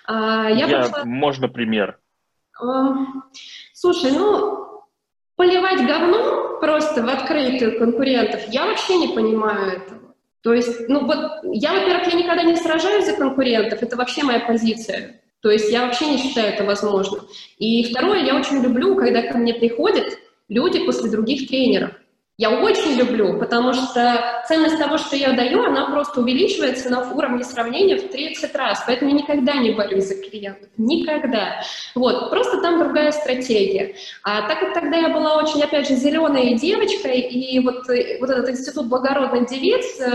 [0.05, 1.05] А, я я, пошла...
[1.05, 1.99] Можно пример?
[3.73, 4.83] Слушай, ну,
[5.35, 10.15] поливать говно просто в открытую конкурентов, я вообще не понимаю этого.
[10.41, 14.39] То есть, ну вот, я, во-первых, я никогда не сражаюсь за конкурентов, это вообще моя
[14.39, 15.21] позиция.
[15.41, 17.21] То есть я вообще не считаю это возможным.
[17.57, 21.91] И второе, я очень люблю, когда ко мне приходят люди после других тренеров.
[22.39, 27.43] Я очень люблю, потому что ценность того, что я даю, она просто увеличивается на уровне
[27.43, 28.83] сравнения в 30 раз.
[28.85, 30.69] Поэтому я никогда не борюсь за клиентов.
[30.77, 31.61] Никогда.
[31.95, 32.29] Вот.
[32.29, 33.95] Просто там другая стратегия.
[34.21, 38.29] А так как тогда я была очень, опять же, зеленой девочкой, и вот, э, вот
[38.29, 40.05] этот институт благородных девиц, э,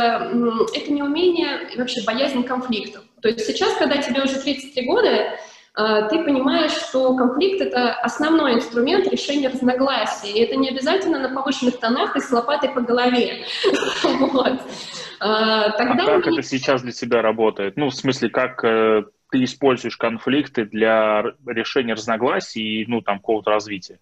[0.74, 3.02] это неумение и вообще боязнь конфликтов.
[3.20, 5.38] То есть сейчас, когда тебе уже 33 года,
[5.74, 10.32] ты понимаешь, что конфликт— это основной инструмент решения разногласий.
[10.32, 13.44] И это не обязательно на повышенных тонах и с лопатой по голове.
[14.04, 14.60] Вот.
[15.20, 17.76] А, тогда а как это сейчас для тебя работает?
[17.76, 23.50] Ну, в смысле, как э, ты используешь конфликты для решения разногласий и, ну, там, какого-то
[23.50, 24.00] развития?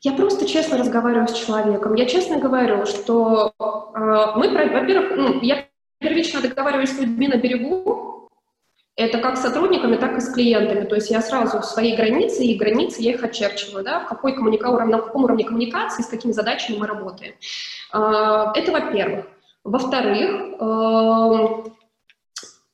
[0.00, 1.94] Я просто честно разговариваю с человеком.
[1.96, 5.66] Я честно говорю, что э, мы, во-первых, ну, я
[5.98, 8.07] первично договариваюсь с людьми на берегу,
[8.98, 10.84] это как с сотрудниками, так и с клиентами.
[10.84, 14.72] То есть я сразу свои границы, и границы я их очерчиваю, да, в какой коммуника...
[14.72, 17.34] на каком уровне коммуникации, с какими задачами мы работаем.
[17.92, 19.26] А, это во-первых.
[19.62, 20.30] Во-вторых,
[20.60, 21.72] эм,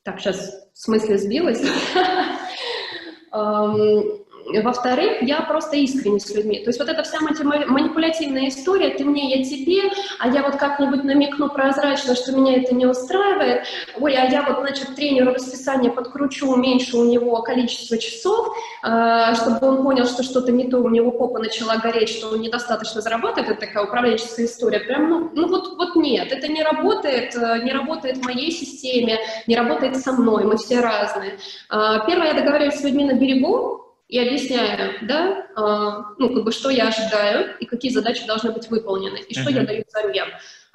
[0.02, 1.62] так, сейчас в смысле сбилась.
[4.46, 6.60] Во-вторых, я просто искренне с людьми.
[6.60, 11.02] То есть вот эта вся манипулятивная история, ты мне, я тебе, а я вот как-нибудь
[11.04, 13.66] намекну прозрачно, что меня это не устраивает,
[13.98, 19.66] ой, а я вот, значит, тренеру расписание подкручу, уменьшу у него количество часов, э, чтобы
[19.66, 23.50] он понял, что что-то не то, у него попа начала гореть, что он недостаточно зарабатывает,
[23.50, 24.80] это такая управленческая история.
[24.80, 29.18] Прям, ну, ну вот, вот нет, это не работает, э, не работает в моей системе,
[29.46, 31.38] не работает со мной, мы все разные.
[31.70, 33.83] Э, первое, я договариваюсь с людьми на берегу,
[34.14, 38.70] и объясняю, да, э, ну, как бы, что я ожидаю и какие задачи должны быть
[38.70, 39.54] выполнены, и что uh-huh.
[39.54, 40.28] я даю взамен.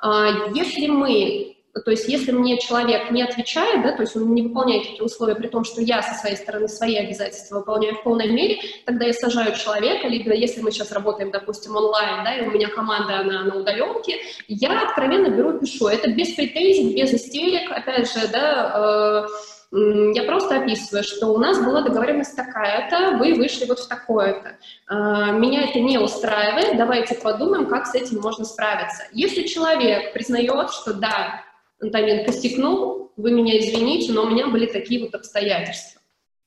[0.04, 4.41] Э, если мы, то есть если мне человек не отвечает, да, то есть он не
[4.41, 8.28] выполняет эти условия, при том, что я со своей стороны свои обязательства выполняю в полной
[8.28, 12.52] мере, тогда я сажаю человека, либо если мы сейчас работаем, допустим, онлайн, да, и у
[12.52, 14.17] меня команда она на удаленке,
[14.49, 15.88] я откровенно беру, пишу.
[15.88, 21.63] Это без претензий, без истерик, опять же, да, э, я просто описываю, что у нас
[21.63, 24.58] была договоренность такая-то, вы вышли вот в такое-то.
[24.88, 29.03] А, меня это не устраивает, давайте подумаем, как с этим можно справиться.
[29.12, 31.43] Если человек признает, что да,
[31.79, 36.01] Антонин костякнул, вы меня извините, но у меня были такие вот обстоятельства,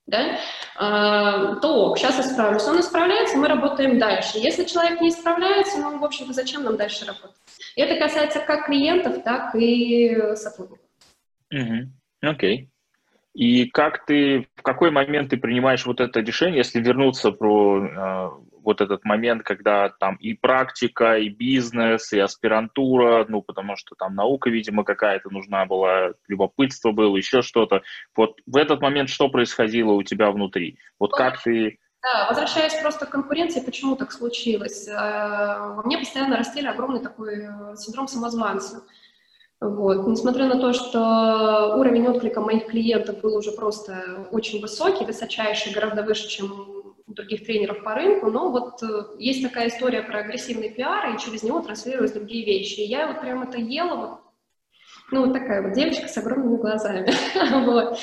[0.07, 0.39] да,
[0.77, 2.67] а, то сейчас исправлюсь.
[2.67, 4.39] Он исправляется, мы работаем дальше.
[4.39, 7.37] Если человек не исправляется, ну, в общем-то, зачем нам дальше работать?
[7.77, 10.85] И это касается как клиентов, так и сотрудников.
[11.51, 11.63] Окей.
[11.63, 11.87] Mm-hmm.
[12.25, 12.72] Okay.
[13.35, 18.31] И как ты, в какой момент ты принимаешь вот это решение, если вернуться про э,
[18.63, 24.15] вот этот момент, когда там и практика, и бизнес, и аспирантура, ну, потому что там
[24.15, 27.83] наука, видимо, какая-то нужна была, любопытство было, еще что-то.
[28.15, 30.79] Вот в этот момент что происходило у тебя внутри?
[30.99, 31.79] Вот как ты...
[32.03, 34.89] Да, возвращаясь просто к конкуренции, почему так случилось?
[34.89, 34.93] Э,
[35.75, 38.83] во мне постоянно растили огромный такой э, синдром самозванца.
[39.63, 40.09] Вот.
[40.09, 46.03] Несмотря на то, что уровень отклика моих клиентов был уже просто очень высокий, высочайший, гораздо
[46.03, 46.51] выше, чем
[47.07, 48.87] у других тренеров по рынку, но вот э,
[49.21, 52.81] есть такая история про агрессивный пиар, и через него транслировались другие вещи.
[52.81, 54.21] И я вот прям это ела, вот,
[55.13, 57.13] ну, вот такая вот девочка с огромными глазами.
[57.65, 57.99] вот.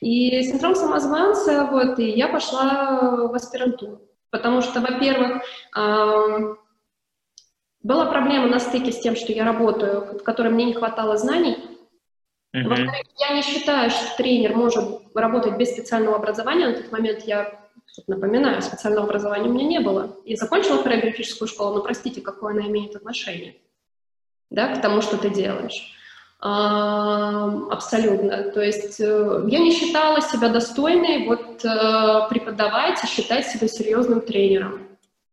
[0.00, 4.00] И синдром самозванца, вот, и я пошла в аспирантуру.
[4.30, 5.42] Потому что, во-первых,
[7.82, 11.56] была проблема на стыке с тем, что я работаю, в которой мне не хватало знаний.
[12.54, 12.68] Mm-hmm.
[12.68, 16.68] Во-вторых, я не считаю, что тренер может работать без специального образования.
[16.68, 17.60] На тот момент я
[18.06, 20.16] напоминаю, специального образования у меня не было.
[20.24, 23.56] Я закончила хореографическую школу, но простите, какое она имеет отношение
[24.50, 25.96] да, к тому, что ты делаешь.
[26.40, 28.50] Абсолютно.
[28.50, 34.22] То есть э, я не считала себя достойной вот э, преподавать и считать себя серьезным
[34.22, 34.86] тренером.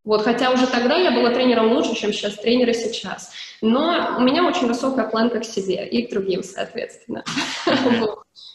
[0.07, 3.33] Вот, хотя уже тогда я была тренером лучше, чем сейчас тренеры сейчас.
[3.61, 7.25] Но у меня очень высокая планка к себе и к другим, соответственно.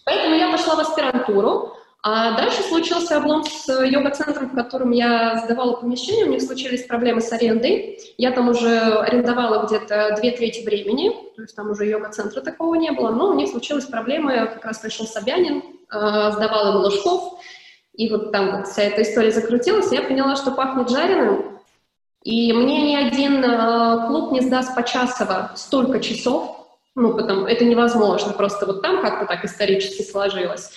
[0.07, 1.77] Поэтому я пошла в аспирантуру.
[2.03, 6.25] А дальше случился облом с йога-центром, в котором я сдавала помещение.
[6.25, 7.99] У них случились проблемы с арендой.
[8.17, 12.93] Я там уже арендовала где-то две трети времени, то есть там уже йога-центра такого не
[12.93, 13.11] было.
[13.11, 15.63] Но у них случилась проблема, как раз пришел Собянин, э,
[16.33, 17.35] сдавал им ложков,
[17.95, 21.59] и вот там вот вся эта история закрутилась, и я поняла, что пахнет жареным.
[22.23, 28.33] И мне ни один э, клуб не сдаст почасово столько часов, ну, потому это невозможно,
[28.33, 30.71] просто вот там как-то так исторически сложилось.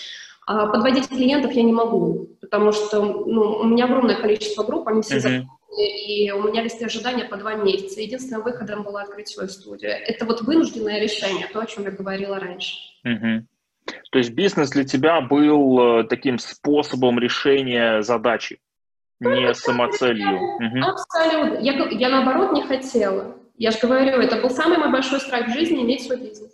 [0.48, 5.02] А подводить клиентов я не могу, потому что ну, у меня огромное количество групп, они
[5.02, 5.44] все uh-huh.
[5.78, 8.02] и у меня листы ожидания по два месяца.
[8.02, 9.92] Единственным выходом было открыть свою студию.
[9.92, 12.76] Это вот вынужденное решение, то, о чем я говорила раньше.
[13.06, 13.44] Uh-huh.
[14.12, 18.60] То есть бизнес для тебя был э, таким способом решения задачи,
[19.20, 20.40] не самоцелью.
[20.84, 21.60] Абсолютно.
[21.60, 23.36] Я, я наоборот не хотела.
[23.58, 26.52] Я же говорю, это был самый мой большой страх в жизни иметь свой бизнес.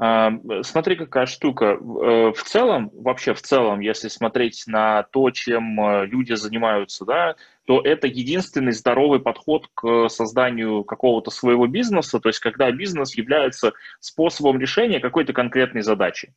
[0.00, 0.30] А,
[0.62, 1.76] смотри, какая штука.
[1.76, 7.34] Э, в целом, вообще в целом, если смотреть на то, чем э, люди занимаются, да,
[7.66, 13.72] то это единственный здоровый подход к созданию какого-то своего бизнеса, то есть когда бизнес является
[13.98, 16.32] способом решения какой-то конкретной задачи.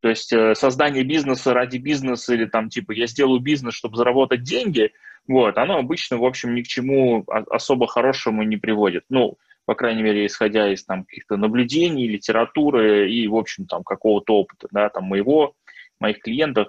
[0.00, 4.42] То есть э, создание бизнеса ради бизнеса или там типа я сделаю бизнес, чтобы заработать
[4.42, 4.90] деньги,
[5.28, 9.04] вот, оно обычно, в общем, ни к чему особо хорошему не приводит.
[9.10, 14.34] Ну, по крайней мере, исходя из там каких-то наблюдений, литературы и, в общем, там какого-то
[14.34, 15.54] опыта, да, там моего,
[16.00, 16.68] моих клиентов.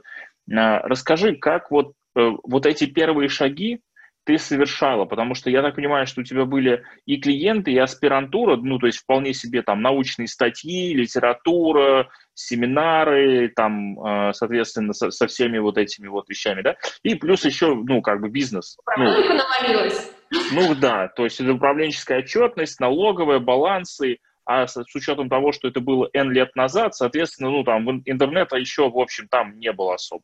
[0.52, 3.80] А, расскажи, как вот, э, вот эти первые шаги
[4.26, 8.56] ты совершала, потому что я так понимаю, что у тебя были и клиенты, и аспирантура,
[8.56, 15.28] ну, то есть вполне себе там научные статьи, литература, семинары, там, э, соответственно, со, со
[15.28, 18.78] всеми вот этими вот вещами, да, и плюс еще, ну, как бы бизнес.
[18.98, 20.12] Ну, навалилось.
[20.52, 25.68] Ну да, то есть это управленческая отчетность, налоговая, балансы, а с, с учетом того, что
[25.68, 29.96] это было N лет назад, соответственно, ну там интернета еще, в общем, там не было
[29.96, 30.24] особо.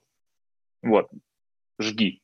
[0.82, 1.08] Вот,
[1.80, 2.22] жги.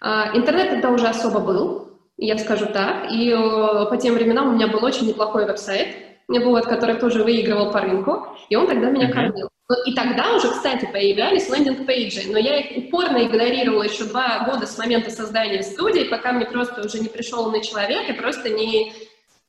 [0.00, 4.52] А, интернет тогда уже особо был, я скажу так, и э, по тем временам у
[4.52, 5.96] меня был очень неплохой веб-сайт,
[6.28, 9.12] вот, который тоже выигрывал по рынку, и он тогда меня mm-hmm.
[9.12, 9.48] кормил.
[9.86, 14.76] И тогда уже, кстати, появлялись лендинг-пейджи, но я их упорно игнорировала еще два года с
[14.76, 18.92] момента создания студии, пока мне просто уже не пришел умный человек и просто не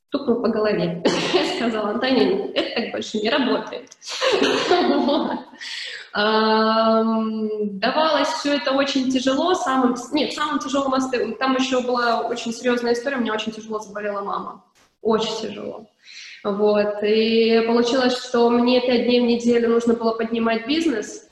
[0.09, 1.03] тупнул по голове.
[1.33, 3.89] Я сказала, Антонин, это так больше не работает.
[6.13, 9.53] Давалось все это очень тяжело.
[9.53, 10.93] Самым, нет, самым тяжелым,
[11.35, 14.63] там еще была очень серьезная история, меня очень тяжело заболела мама.
[15.01, 15.85] Очень тяжело.
[16.45, 17.01] Вот.
[17.01, 21.27] И получилось, что мне пять дней в неделю нужно было поднимать бизнес,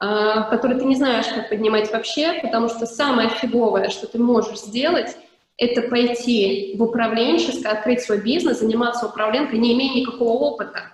[0.00, 4.60] а, который ты не знаешь, как поднимать вообще, потому что самое фиговое, что ты можешь
[4.60, 5.16] сделать,
[5.58, 10.90] это пойти в управленческое, открыть свой бизнес, заниматься управленкой, не имея никакого опыта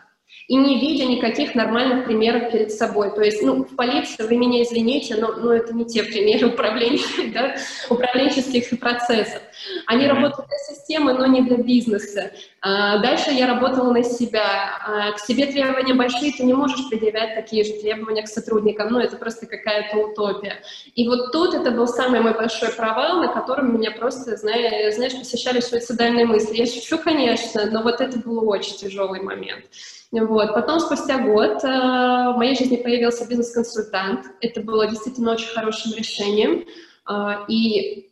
[0.48, 3.14] и не видя никаких нормальных примеров перед собой.
[3.14, 7.32] То есть, ну, в полиции, вы меня извините, но, но это не те примеры управления,
[7.32, 7.54] да,
[7.88, 9.40] управленческих процессов.
[9.86, 12.32] Они работают для системы, но не для бизнеса.
[12.60, 14.78] А, дальше я работала на себя.
[14.86, 18.92] А, к себе требования большие, ты не можешь предъявлять такие же требования к сотрудникам.
[18.92, 20.62] Ну, это просто какая-то утопия.
[20.94, 25.18] И вот тут это был самый мой большой провал, на котором меня просто, знаешь, знаешь
[25.18, 26.56] посещали суицидальные мысли.
[26.56, 29.64] Я шучу, конечно, но вот это был очень тяжелый момент.
[30.12, 30.54] Вот.
[30.54, 34.26] Потом, спустя год, э, в моей жизни появился бизнес-консультант.
[34.40, 36.64] Это было действительно очень хорошим решением.
[37.08, 38.09] Э, и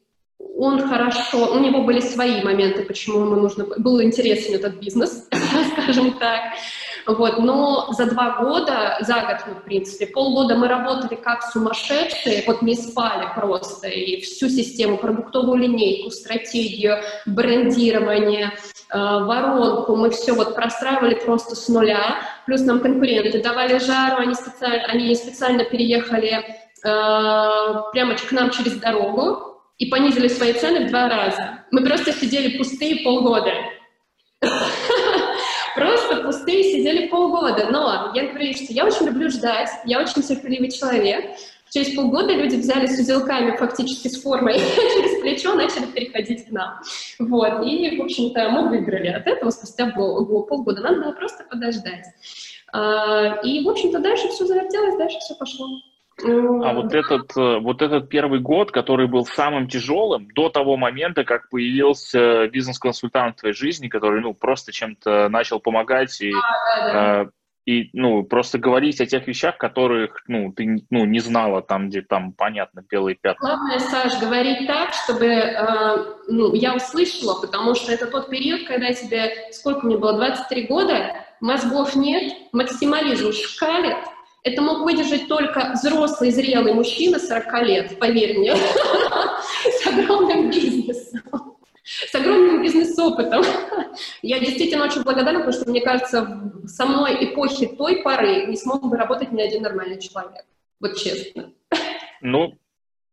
[0.59, 5.29] он хорошо, у него были свои моменты, почему ему нужно, был интересен этот бизнес,
[5.73, 6.41] скажем так.
[7.07, 12.43] Вот, но за два года, за год мы, в принципе, полгода мы работали как сумасшедшие,
[12.47, 18.53] вот не спали просто, и всю систему, продуктовую линейку, стратегию, брендирование,
[18.93, 22.17] э, воронку, мы все вот простраивали просто с нуля,
[22.47, 26.43] плюс нам конкуренты давали жару, они специально, они специально переехали э,
[26.83, 29.48] прямо к нам через дорогу
[29.79, 31.65] и понизили свои цены в два раза.
[31.71, 33.53] Мы просто сидели пустые полгода.
[35.75, 37.69] Просто пустые сидели полгода.
[37.71, 41.37] Но я говорю, что я очень люблю ждать, я очень терпеливый человек.
[41.71, 46.81] Через полгода люди взяли с узелками фактически с формой через плечо, начали переходить к нам.
[47.19, 47.65] Вот.
[47.65, 50.81] И, в общем-то, мы выиграли от этого спустя полгода.
[50.81, 52.07] Надо было просто подождать.
[52.73, 55.67] А, и, в общем-то, дальше все завертелось, дальше все пошло.
[56.25, 61.25] А вот этот, э, вот этот первый год, который был самым тяжелым, до того момента,
[61.25, 66.93] как появился бизнес-консультант в твоей жизни, который, ну, просто чем-то начал помогать и, а, да,
[66.93, 67.23] да.
[67.23, 67.27] Э,
[67.69, 72.01] и, ну, просто говорить о тех вещах, которых, ну, ты, ну, не знала там, где
[72.01, 73.47] там, понятно, белые пятна.
[73.47, 78.93] Главное, Саш, говорить так, чтобы, э, ну, я услышала, потому что это тот период, когда
[78.95, 83.99] тебе, сколько мне было, 23 года, мозгов нет, максимализм шкалит,
[84.49, 88.55] это мог выдержать только взрослый, зрелый мужчина 40 лет, поверь мне,
[89.65, 93.43] с огромным бизнесом, с огромным бизнес-опытом.
[94.23, 98.89] Я действительно очень благодарна, потому что, мне кажется, со мной эпохи той поры не смог
[98.89, 100.45] бы работать ни один нормальный человек.
[100.81, 101.53] Вот честно.
[102.21, 102.55] Ну,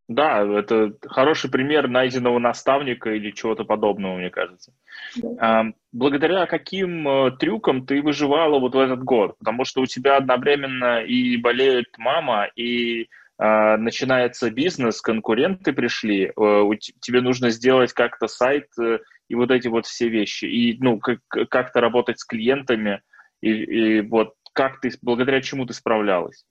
[0.07, 4.71] да, это хороший пример найденного наставника или чего-то подобного, мне кажется.
[5.15, 5.65] Да.
[5.91, 9.37] Благодаря каким э, трюкам ты выживала вот в этот год?
[9.39, 13.07] Потому что у тебя одновременно и болеет мама, и
[13.37, 19.67] а, начинается бизнес, конкуренты пришли, у, тебе нужно сделать как-то сайт э, и вот эти
[19.67, 20.45] вот все вещи.
[20.45, 23.01] И ну, как- как-то работать с клиентами.
[23.41, 26.45] И, и вот как ты, благодаря чему ты справлялась?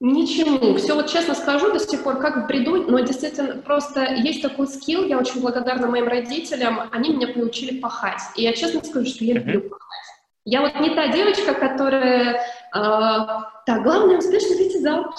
[0.00, 0.76] Ничему.
[0.76, 4.68] Все вот честно скажу, до сих пор как в бреду, но действительно просто есть такой
[4.68, 8.20] скилл, я очень благодарна моим родителям, они меня приучили пахать.
[8.36, 9.88] И я честно скажу, что я люблю пахать.
[10.44, 12.40] Я вот не та девочка, которая, э,
[13.66, 15.14] так, главное успешно выйти замуж.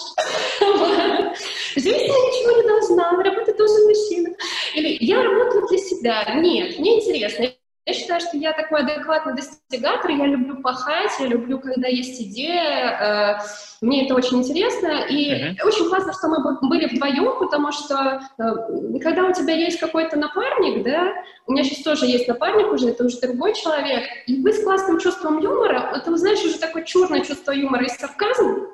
[1.76, 4.30] Я ничего не должна, работать должен мужчина.
[4.74, 6.34] Или я работаю для себя.
[6.36, 7.46] Нет, мне интересно.
[7.90, 13.40] Я считаю, что я такой адекватный достигатор, я люблю пахать, я люблю, когда есть идея,
[13.42, 13.46] э,
[13.82, 15.66] мне это очень интересно, и uh-huh.
[15.66, 20.84] очень классно, что мы были вдвоем, потому что э, когда у тебя есть какой-то напарник,
[20.84, 21.14] да,
[21.48, 25.00] у меня сейчас тоже есть напарник уже, это уже другой человек, и вы с классным
[25.00, 28.68] чувством юмора, это, знаешь, уже такое черное чувство юмора и сарказм,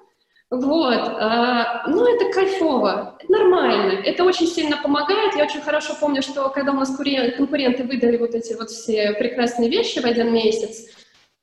[0.61, 5.35] вот, а, ну это кайфово, нормально, это очень сильно помогает.
[5.35, 9.69] Я очень хорошо помню, что когда у нас конкуренты выдали вот эти вот все прекрасные
[9.69, 10.89] вещи в один месяц,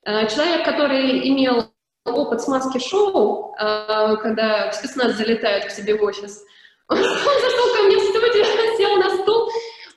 [0.05, 1.65] а, человек, который имел
[2.05, 6.43] опыт с маски-шоу, а, когда спецназ залетают к себе в офис,
[6.89, 8.45] он зашел ко мне в студию,
[8.77, 9.49] сел на стул,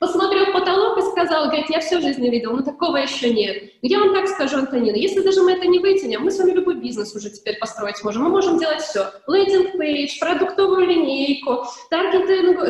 [0.07, 3.73] посмотрел в потолок и сказал, говорит, я всю жизнь не видел, но такого еще нет.
[3.83, 6.77] Я вам так скажу, Антонина, если даже мы это не вытянем, мы с вами любой
[6.77, 8.23] бизнес уже теперь построить можем.
[8.23, 9.11] Мы можем делать все.
[9.27, 12.27] Landing page, продуктовую линейку, таргет,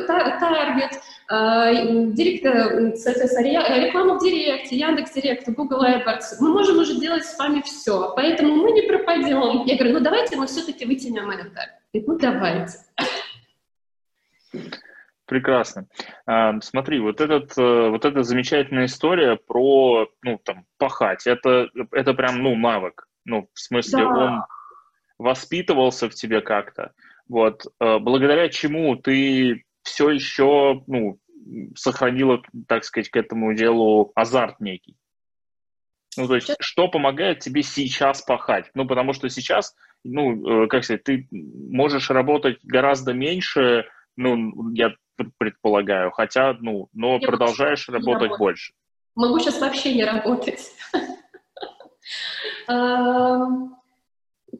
[0.07, 1.01] таргет,
[3.87, 6.37] рекламу в Директе, Яндекс Директ, Google AdWords.
[6.41, 8.12] Мы можем уже делать с вами все.
[8.16, 9.64] Поэтому мы не пропадем.
[9.66, 11.45] Я говорю, ну давайте мы все-таки вытянем это.
[11.93, 12.78] Говорит, ну давайте.
[15.27, 15.89] Прекрасно.
[16.61, 22.43] Смотри, вот, этот, э, вот эта замечательная история про, ну, там, пахать, это, это прям,
[22.43, 23.09] ну, навык.
[23.24, 24.09] Ну, в смысле, да.
[24.09, 24.43] он
[25.18, 26.93] воспитывался в тебе как-то.
[27.29, 31.18] Вот, э, благодаря чему ты все еще, ну,
[31.74, 34.97] сохранила, так сказать, к этому делу азарт некий.
[36.16, 38.70] Ну, то есть, что помогает тебе сейчас пахать?
[38.74, 44.95] Ну, потому что сейчас, ну, э, как сказать, ты можешь работать гораздо меньше, ну, я
[45.39, 48.39] предполагаю, хотя, ну, но Я продолжаешь работать работать.
[48.39, 48.73] больше.
[49.14, 50.73] Могу сейчас вообще не работать.
[52.69, 53.77] Эм,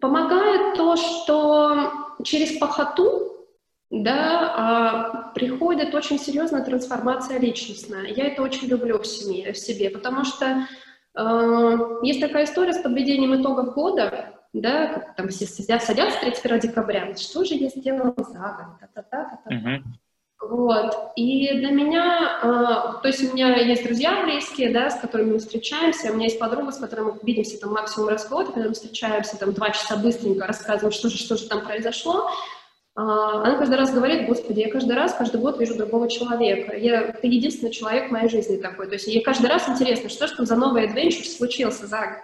[0.01, 1.93] помогает то, что
[2.25, 3.37] через похоту
[3.91, 8.07] да, а, приходит очень серьезная трансформация личностная.
[8.07, 10.67] Я это очень люблю в себе, в себе потому что
[11.15, 17.15] э, есть такая история с подведением итогов года, да, как там все садятся 31 декабря,
[17.15, 19.55] что же я сделала за год, та-та-та-та-та.
[20.41, 21.12] Вот.
[21.16, 25.39] И для меня, э, то есть у меня есть друзья близкие, да, с которыми мы
[25.39, 28.68] встречаемся, у меня есть подруга, с которой мы видимся там максимум раз в год, когда
[28.68, 32.28] мы встречаемся там два часа быстренько, рассказываем, что же, что же там произошло.
[32.97, 36.76] Э, она каждый раз говорит, господи, я каждый раз, каждый год вижу другого человека.
[36.76, 38.89] Я, ты единственный человек в моей жизни такой.
[38.89, 42.22] То есть ей каждый раз интересно, что же там за новый адвенчур случился за год.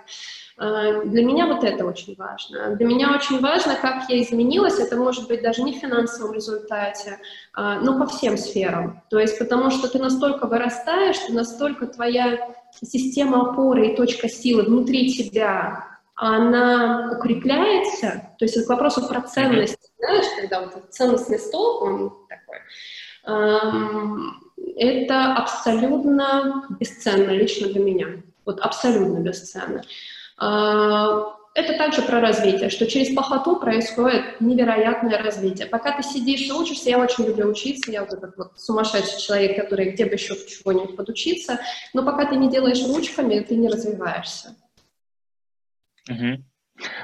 [0.59, 2.77] Э, для меня вот это очень важно.
[2.77, 4.79] Для меня очень важно, как я изменилась.
[4.79, 7.19] Это может быть даже не в финансовом результате,
[7.57, 9.03] э, но по всем сферам.
[9.11, 14.65] То есть потому что ты настолько вырастаешь, ты настолько твоя система опоры и точка силы
[14.65, 18.31] внутри тебя, она укрепляется.
[18.39, 19.79] То есть это к вопросу про ценность.
[19.99, 22.59] Знаешь, когда вот ценностный стол, он такой,
[24.77, 28.07] это абсолютно бесценно лично для меня.
[28.45, 29.83] Вот абсолютно бесценно.
[30.43, 35.69] А, это также про развитие, что через похоту происходит невероятное развитие.
[35.69, 39.57] Пока ты сидишь и учишься, я очень люблю учиться, я вот этот вот сумасшедший человек,
[39.57, 41.61] который где бы еще чего-нибудь подучиться,
[41.95, 44.57] но пока ты не делаешь ручками, ты не развиваешься.
[46.11, 46.43] Угу.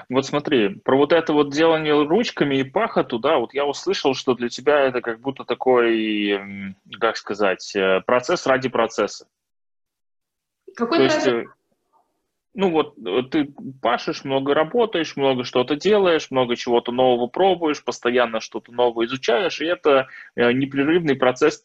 [0.09, 4.34] Вот смотри, про вот это вот делание ручками и пахоту, да, вот я услышал, что
[4.34, 9.28] для тебя это как будто такой, как сказать, э, процесс ради процесса.
[10.74, 11.45] Какой То есть, э,
[12.55, 18.40] ну вот э, ты пашешь, много работаешь, много что-то делаешь, много чего-то нового пробуешь, постоянно
[18.40, 21.62] что-то новое изучаешь, и это э, непрерывный процесс,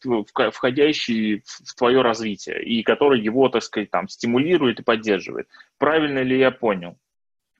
[0.52, 5.48] входящий в твое развитие, и который его, так сказать, там стимулирует и поддерживает.
[5.78, 6.96] Правильно ли я понял?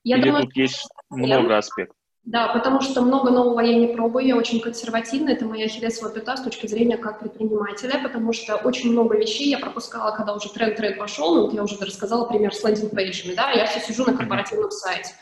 [0.05, 1.97] Я Или думаю, тут есть много аспектов?
[2.25, 6.39] Да, потому что много нового я не пробую, я очень консервативна, это моя хилесова пята
[6.39, 10.99] с точки зрения как предпринимателя, потому что очень много вещей я пропускала, когда уже тренд-тренд
[10.99, 14.71] пошел, ну, вот я уже рассказала пример с лендинг-пейджами, да, я все сижу на корпоративном
[14.71, 15.13] сайте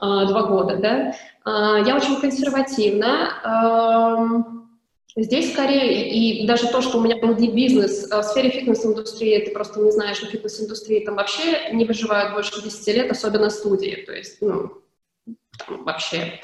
[0.00, 1.14] а, два года, да,
[1.44, 4.62] а, я очень консервативна, а,
[5.14, 9.78] Здесь скорее, и даже то, что у меня был бизнес в сфере фитнес-индустрии, ты просто
[9.80, 14.04] не знаешь, что фитнес-индустрии там вообще не выживают больше 10 лет, особенно студии.
[14.06, 14.81] То есть, ну,
[15.68, 16.40] вообще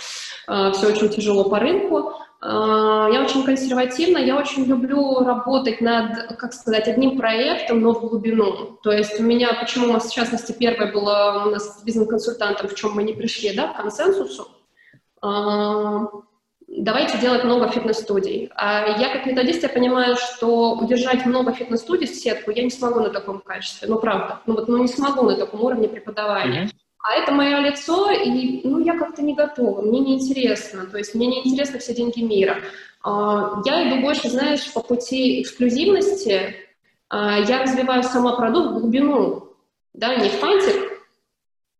[0.46, 2.14] э, все очень тяжело по рынку.
[2.40, 8.00] а, я очень консервативна, я очень люблю работать над, как сказать, одним проектом, но в
[8.00, 8.78] глубину.
[8.82, 12.68] То есть у меня, почему у нас, в частности, первое было у нас с бизнес-консультантом,
[12.68, 14.48] в чем мы не пришли, да, к консенсусу,
[15.20, 16.06] а,
[16.68, 18.50] давайте делать много фитнес-студий.
[18.54, 23.00] А я как методист, я понимаю, что удержать много фитнес-студий в сетку я не смогу
[23.00, 26.66] на таком качестве, ну правда, ну вот ну, не смогу на таком уровне преподавания.
[26.66, 26.88] Mm-hmm.
[27.01, 31.28] А это мое лицо, и ну, я как-то не готова, мне неинтересно, то есть мне
[31.28, 32.57] неинтересны все деньги мира.
[33.03, 36.57] А, я иду больше, знаешь, по пути эксклюзивности,
[37.09, 39.55] а, я развиваю сама продукт в глубину,
[39.94, 40.99] да, не в фантик,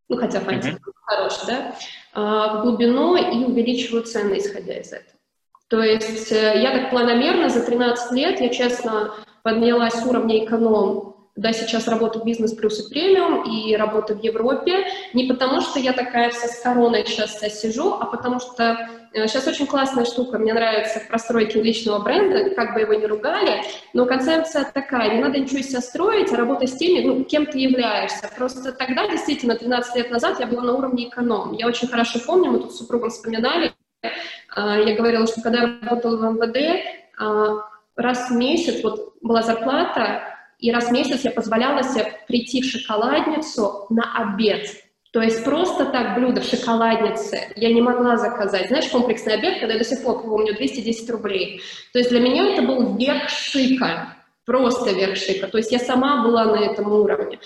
[0.07, 0.93] ну, хотя фантик mm-hmm.
[1.03, 1.75] хороший, да,
[2.13, 5.19] а в глубину и увеличиваю цены, исходя из этого.
[5.67, 9.13] То есть э, я так планомерно за 13 лет, я честно
[9.43, 14.23] поднялась с уровня эконом да, сейчас работаю в бизнес плюс и премиум, и работаю в
[14.23, 19.47] Европе, не потому что я такая вся с короной сейчас сижу, а потому что сейчас
[19.47, 23.63] э, очень классная штука, мне нравится в простройке личного бренда, как бы его ни ругали,
[23.93, 27.45] но концепция такая, не надо ничего из себя строить, а работать с теми, ну, кем
[27.45, 28.29] ты являешься.
[28.35, 31.53] Просто тогда, действительно, 13 лет назад я была на уровне эконом.
[31.53, 33.71] Я очень хорошо помню, мы тут с супругом вспоминали,
[34.03, 34.09] э,
[34.57, 37.59] я говорила, что когда я работала в МВД, э,
[37.95, 40.28] раз в месяц вот была зарплата,
[40.59, 44.67] и раз в месяц я позволяла себе прийти в шоколадницу на обед.
[45.11, 48.67] То есть просто так блюдо в шоколаднице я не могла заказать.
[48.67, 51.61] Знаешь, комплексный обед, когда я до сих пор помню 210 рублей.
[51.93, 55.47] То есть для меня это был верх шика, просто верх шика.
[55.47, 57.39] То есть я сама была на этом уровне.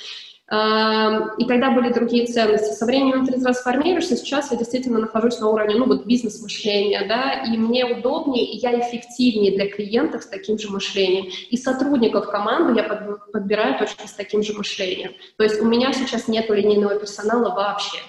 [0.52, 2.74] И тогда были другие ценности.
[2.74, 7.58] Со временем ты трансформируешься, сейчас я действительно нахожусь на уровне, ну, вот бизнес-мышления, да, и
[7.58, 11.32] мне удобнее, и я эффективнее для клиентов с таким же мышлением.
[11.50, 15.14] И сотрудников команды я подбираю точно с таким же мышлением.
[15.38, 18.00] То есть у меня сейчас нет линейного персонала вообще.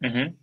[0.00, 0.36] Угу.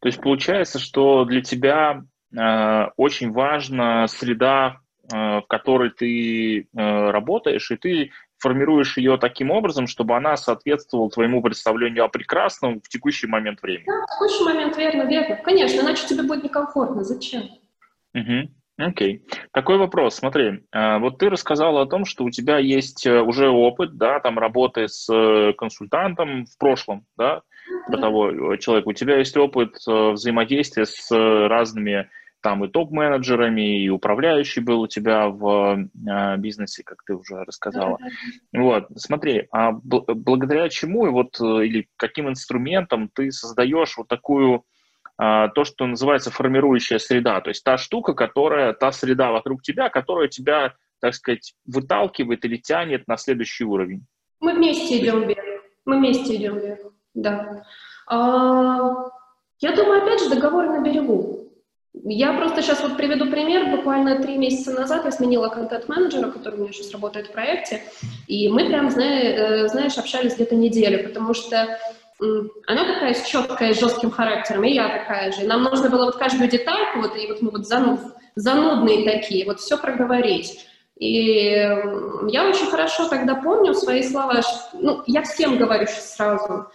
[0.00, 2.02] То есть получается, что для тебя
[2.36, 8.10] э, очень важна среда, э, в которой ты э, работаешь, и ты
[8.42, 13.86] формируешь ее таким образом, чтобы она соответствовала твоему представлению о прекрасном в текущий момент времени.
[13.86, 15.36] Да, в текущий момент, верно, верно.
[15.36, 17.04] Конечно, иначе тебе будет некомфортно.
[17.04, 17.42] Зачем?
[18.14, 18.50] Угу.
[18.78, 19.22] Окей.
[19.52, 20.16] Такой вопрос.
[20.16, 24.18] Смотри, а, вот ты рассказала о том, что у тебя есть э, уже опыт, да,
[24.18, 27.42] там работы с э, консультантом в прошлом, да,
[27.86, 28.88] про того э, человека.
[28.88, 32.08] У тебя есть опыт взаимодействия с разными
[32.42, 37.98] там и топ-менеджерами, и управляющий был у тебя в э, бизнесе, как ты уже рассказала.
[38.52, 44.08] Вот, смотри, а б- благодаря чему и вот э, или каким инструментом ты создаешь вот
[44.08, 44.64] такую
[45.20, 49.88] э, то, что называется формирующая среда, то есть та штука, которая, та среда вокруг тебя,
[49.88, 54.04] которая тебя, так сказать, выталкивает или тянет на следующий уровень?
[54.40, 55.62] Мы вместе идем вверх.
[55.84, 56.80] Мы вместе идем вверх,
[57.14, 57.64] да.
[58.06, 59.10] А,
[59.60, 61.41] я думаю, опять же, договоры на берегу.
[61.94, 63.76] Я просто сейчас вот приведу пример.
[63.76, 67.82] Буквально три месяца назад я сменила контент-менеджера, который у меня сейчас работает в проекте,
[68.26, 71.78] и мы прям, э, знаешь, общались где-то неделю, потому что
[72.66, 75.44] она такая четкая, с жестким характером, и я такая же.
[75.44, 78.00] Нам нужно было вот каждую детальку, вот, и вот мы вот зануд,
[78.36, 80.66] занудные такие, вот все проговорить.
[80.98, 81.46] И
[82.28, 84.40] я очень хорошо тогда помню свои слова,
[84.74, 86.66] ну, я всем говорю сразу, а,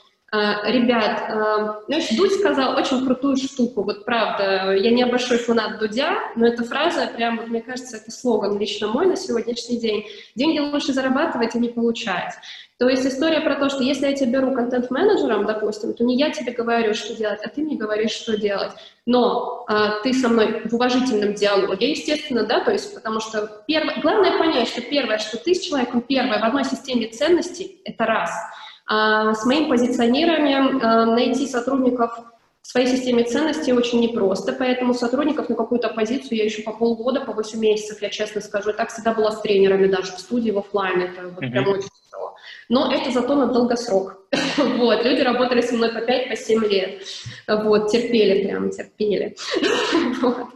[0.66, 6.18] ребят, а, знаешь, Дудь сказал очень крутую штуку, вот правда, я не большой фанат Дудя,
[6.36, 10.06] но эта фраза, прям, вот, мне кажется, это слоган лично мой на сегодняшний день.
[10.36, 12.34] Деньги лучше зарабатывать и не получать.
[12.80, 16.30] То есть история про то, что если я тебя беру контент-менеджером, допустим, то не я
[16.30, 18.72] тебе говорю, что делать, а ты мне говоришь, что делать.
[19.06, 24.00] Но а, ты со мной в уважительном диалоге, естественно, да, то есть потому что первое,
[24.02, 28.32] главное понять, что первое, что ты с человеком первое в одной системе ценностей, это раз–
[28.42, 32.20] а с моим позиционированием э, найти сотрудников
[32.62, 37.22] в своей системе ценностей очень непросто, поэтому сотрудников на какую-то позицию я ищу по полгода,
[37.22, 38.72] по 8 месяцев, я честно скажу.
[38.72, 41.52] И так всегда было с тренерами даже в студии, в офлайн, это вот mm-hmm.
[41.52, 42.36] прям очень тяжело.
[42.70, 44.20] Но это зато на долгосрок.
[44.58, 47.02] вот, люди работали со мной по 5-7 по лет.
[47.48, 49.36] Вот, терпели прям, терпели.
[50.22, 50.48] вот.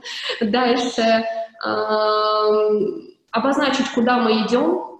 [0.41, 1.25] Дальше
[3.32, 4.91] обозначить, куда мы идем,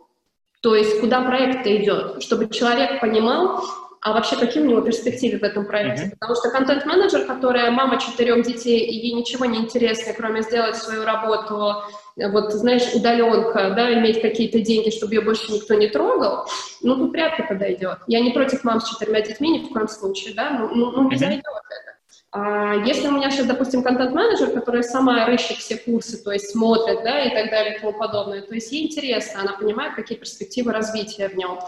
[0.62, 3.64] то есть куда проект идет, чтобы человек понимал,
[4.02, 6.06] а вообще какие у него перспективы в этом проекте.
[6.06, 6.18] Mm-hmm.
[6.20, 11.06] Потому что контент-менеджер, которая мама четырех детей, и ей ничего не интересно, кроме сделать свою
[11.06, 11.84] работу,
[12.16, 16.48] вот, знаешь, удаленка, да, иметь какие-то деньги, чтобы ее больше никто не трогал,
[16.82, 18.00] ну, тут вряд ли подойдет.
[18.08, 21.10] Я не против мам с четырьмя детьми ни в коем случае, да, ну, ну, ну
[21.10, 21.91] не зайдет это.
[22.34, 27.04] А если у меня сейчас, допустим, контент-менеджер, которая сама рыщет все курсы, то есть смотрит,
[27.04, 30.72] да, и так далее, и тому подобное, то есть ей интересно, она понимает, какие перспективы
[30.72, 31.60] развития в нем.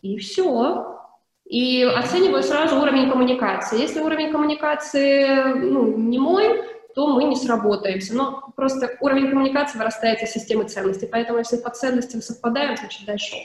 [0.00, 0.98] И все.
[1.44, 3.78] И оцениваю сразу уровень коммуникации.
[3.78, 6.62] Если уровень коммуникации ну, не мой,
[6.94, 8.14] то мы не сработаемся.
[8.14, 11.08] Но просто уровень коммуникации вырастает из системы ценностей.
[11.10, 13.36] Поэтому если по ценностям совпадаем, значит дальше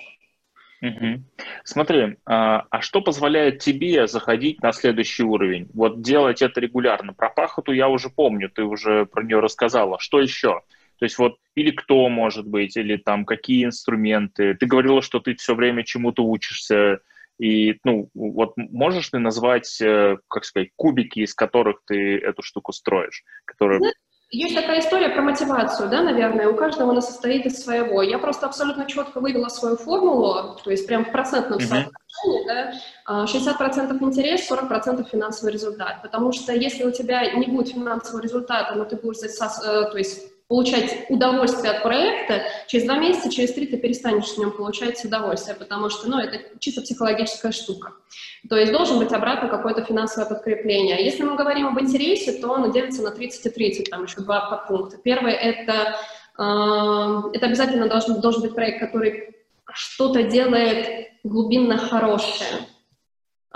[0.82, 1.24] Угу.
[1.64, 5.70] Смотри, а, а что позволяет тебе заходить на следующий уровень?
[5.74, 7.14] Вот делать это регулярно.
[7.14, 10.00] Про пахоту я уже помню, ты уже про нее рассказала.
[10.00, 10.62] Что еще?
[11.00, 14.56] То есть вот или кто может быть, или там какие инструменты.
[14.56, 17.00] Ты говорила, что ты все время чему-то учишься.
[17.38, 22.72] И, ну, вот можешь ты назвать, э, как сказать, кубики, из которых ты эту штуку
[22.72, 23.82] строишь, которые
[24.32, 28.02] есть такая история про мотивацию, да, наверное, у каждого она состоит из своего.
[28.02, 32.74] Я просто абсолютно четко вывела свою формулу, то есть прям в процентном соотношении, да,
[33.08, 36.02] 60% а, интерес, 40% финансовый результат.
[36.02, 40.35] Потому что если у тебя не будет финансового результата, но ты будешь, э, то есть
[40.48, 45.56] получать удовольствие от проекта, через два месяца, через три ты перестанешь в нем получать удовольствие,
[45.56, 47.94] потому что, ну, это чисто психологическая штука.
[48.48, 51.04] То есть должен быть обратно какое-то финансовое подкрепление.
[51.04, 54.42] Если мы говорим об интересе, то он делится на 30 и 30, там еще два
[54.42, 54.98] подпункта.
[55.04, 55.96] Первый— это,
[56.38, 59.36] э, это обязательно должен, должен быть проект, который
[59.74, 62.68] что-то делает глубинно хорошее.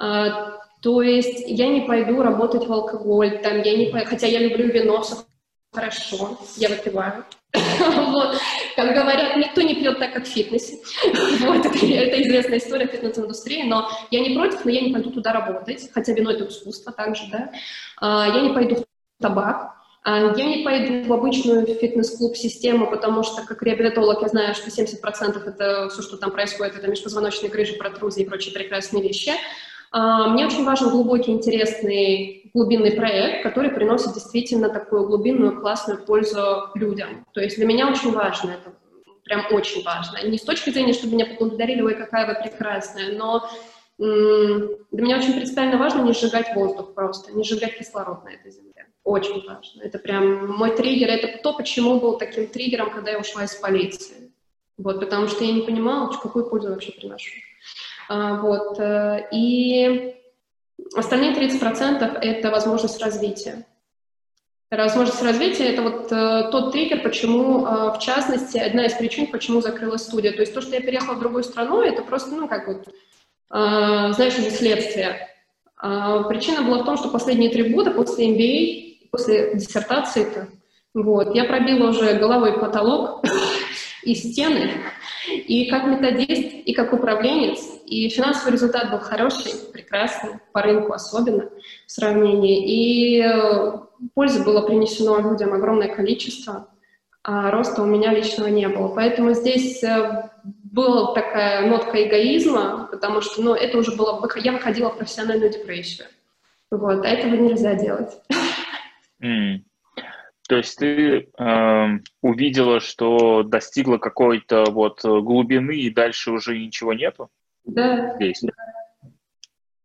[0.01, 4.71] Э, то есть я не пойду работать в алкоголь, там, я не, хотя я люблю
[4.71, 5.03] вино,
[5.71, 7.25] хорошо, я выпиваю.
[7.53, 8.37] вот.
[8.75, 10.77] Как говорят, никто не пьет так, как в фитнесе.
[11.41, 15.33] вот, это, это известная история фитнес-индустрии, но я не против, но я не пойду туда
[15.33, 17.51] работать, хотя вино— это искусство также, да.
[17.99, 23.23] А, я не пойду в табак, а, я не пойду в обычную фитнес-клуб систему, потому
[23.23, 27.73] что как реабилитолог я знаю, что 70% это все, что там происходит, это межпозвоночные грыжи,
[27.73, 29.33] протрузии и прочие прекрасные вещи.
[29.91, 36.69] А, мне очень важен глубокий, интересный, глубинный проект, который приносит действительно такую глубинную, классную пользу
[36.75, 37.25] людям.
[37.33, 38.73] То есть для меня очень важно это,
[39.23, 40.23] прям очень важно.
[40.23, 43.49] Не с точки зрения, чтобы меня поблагодарили, ой, какая вы прекрасная, но
[43.97, 48.87] для меня очень принципиально важно не сжигать воздух просто, не сжигать кислород на этой земле.
[49.03, 49.81] Очень важно.
[49.81, 51.09] Это прям мой триггер.
[51.09, 54.31] Это то, почему был таким триггером, когда я ушла из полиции.
[54.77, 57.31] Вот, потому что я не понимала, какую пользу вообще приношу.
[58.09, 58.79] А, вот.
[58.79, 60.15] Э, и
[60.95, 63.65] остальные 30%— это возможность развития.
[64.71, 69.61] Возможность развития— это вот э, тот триггер, почему, э, в частности, одна из причин, почему
[69.61, 70.31] закрылась студия.
[70.31, 72.87] То есть то, что я переехала в другую страну, это просто, ну, как вот,
[73.51, 75.27] знаешь, уже следствие.
[75.75, 80.49] А причина была в том, что последние три года после MBA, после диссертации-то,
[80.93, 83.23] вот, я пробила уже головой потолок
[84.09, 84.71] и стены,
[85.27, 91.49] и как методист, и как управленец, и финансовый результат был хороший, прекрасный, по рынку особенно
[91.85, 92.65] в сравнении.
[92.65, 93.73] И э,
[94.15, 96.69] пользы было принесено людям огромное количество,
[97.23, 98.87] а роста у меня личного не было.
[98.87, 104.27] Поэтому здесь э, была такая нотка эгоизма, потому что ну, это уже было...
[104.37, 106.07] Я выходила в профессиональную депрессию.
[106.71, 108.11] Вот, а этого нельзя делать.
[109.21, 109.61] Mm.
[110.49, 111.87] То есть ты э,
[112.23, 117.29] увидела, что достигла какой-то вот глубины, и дальше уже ничего нету?
[117.65, 118.15] Да.
[118.15, 118.41] Здесь.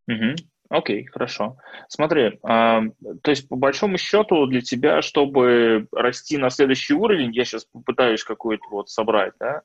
[0.08, 0.36] Угу.
[0.70, 1.58] Окей, хорошо.
[1.88, 7.44] Смотри, э, то есть по большому счету для тебя, чтобы расти на следующий уровень, я
[7.44, 9.60] сейчас попытаюсь какой-то вот собрать, да,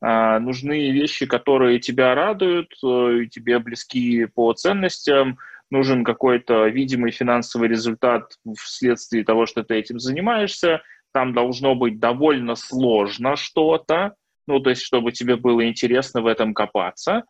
[0.00, 5.36] э, нужны вещи, которые тебя радуют, э, тебе близки по ценностям,
[5.70, 12.54] нужен какой-то видимый финансовый результат вследствие того, что ты этим занимаешься, там должно быть довольно
[12.54, 14.14] сложно что-то,
[14.46, 17.24] ну, то есть, чтобы тебе было интересно в этом копаться.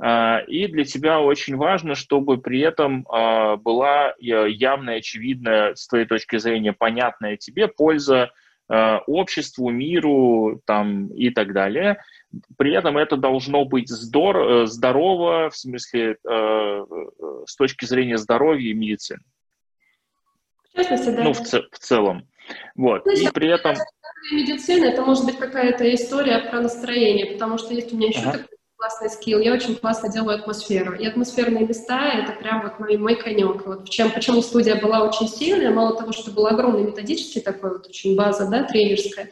[0.00, 6.06] А, и для тебя очень важно, чтобы при этом а, была явная, очевидная, с твоей
[6.06, 8.30] точки зрения, понятная тебе польза
[8.68, 11.98] обществу, миру там, и так далее.
[12.56, 16.84] При этом это должно быть здор э, здорово, в смысле, э, э,
[17.46, 19.20] с точки зрения здоровья и медицины.
[20.70, 21.24] В частности, да.
[21.24, 22.28] Ну, в, ц в целом.
[22.74, 23.06] Вот.
[23.06, 23.76] Ну, и при этом...
[24.30, 28.32] Медицина, это может быть какая-то история про настроение, потому что есть у меня еще ага.
[28.38, 28.47] такой
[28.78, 29.40] классный скилл.
[29.40, 30.94] Я очень классно делаю атмосферу.
[30.94, 33.66] И атмосферные места— это прям вот мой, мой конек.
[33.66, 37.72] Вот в чем, почему студия была очень сильная, мало того, что был огромный методический такой
[37.72, 39.30] вот очень база, да, тренерская,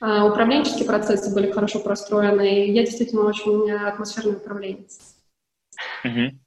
[0.00, 5.00] а, управленческие процессы были хорошо простроены, и я действительно очень атмосферный управленец.
[6.04, 6.38] Угу.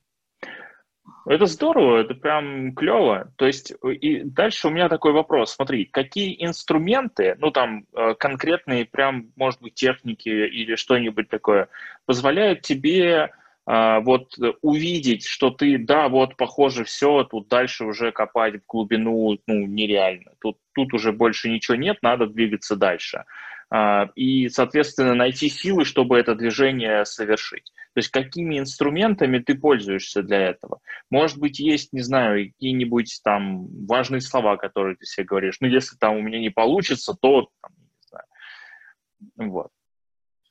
[1.28, 3.32] Это здорово, это прям клево.
[3.36, 5.53] То есть, и дальше у меня такой вопрос.
[5.53, 11.67] Смотри, какие инструменты, ну там э, конкретные прям, может быть, техники или что-нибудь такое,
[12.05, 13.32] позволяют тебе
[13.69, 19.38] а, вот увидеть, что ты, да, вот, похоже, все, тут дальше уже копать в глубину,
[19.45, 20.32] ну, нереально.
[20.39, 23.25] Тут, тут уже больше ничего нет, надо двигаться дальше.
[23.70, 27.72] А, и, соответственно, найти силы, чтобы это движение совершить.
[27.93, 30.80] То есть какими инструментами ты пользуешься для этого?
[31.09, 35.57] Может быть, есть, не знаю, какие-нибудь там важные слова, которые ты себе говоришь.
[35.59, 39.51] Ну, если там у меня не получится, то, там, не знаю.
[39.51, 39.70] Вот.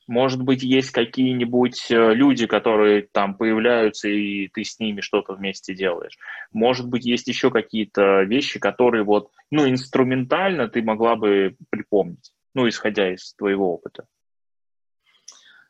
[0.07, 5.75] Может быть, есть какие-нибудь э, люди, которые там появляются, и ты с ними что-то вместе
[5.75, 6.17] делаешь.
[6.53, 12.67] Может быть, есть еще какие-то вещи, которые вот, ну, инструментально ты могла бы припомнить, ну,
[12.67, 14.07] исходя из твоего опыта.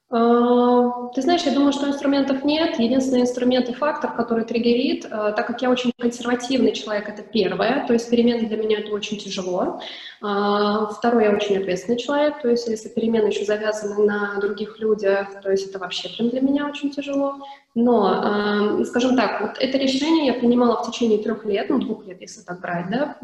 [0.09, 2.79] А, ты знаешь, я думаю, что инструментов нет.
[2.79, 7.85] Единственный инструмент и фактор, который триггерит, а, так как я очень консервативный человек, это первое,
[7.89, 9.81] то есть перемены для меня это очень тяжело.
[10.23, 15.43] А, второе, я очень ответственный человек, то есть если перемены еще завязаны на других людях,
[15.43, 17.45] то есть это вообще прям для меня очень тяжело.
[17.75, 22.21] Но, скажем так, вот это решение я принимала в течение трех лет, ну двух лет,
[22.23, 23.19] если так брать, да,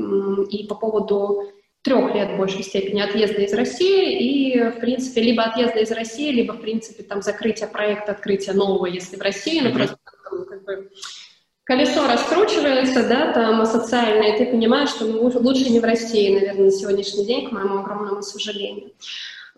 [0.51, 1.53] и по поводу
[1.83, 6.31] трех лет в большей степени отъезда из России и, в принципе, либо отъезда из России,
[6.31, 9.97] либо, в принципе, там закрытие проекта, открытие нового, если в России, ну, просто
[10.31, 10.91] ну, как бы
[11.65, 16.67] колесо раскручивается, да, там социальное, и ты понимаешь, что ну, лучше не в России, наверное,
[16.67, 18.93] на сегодняшний день, к моему огромному сожалению.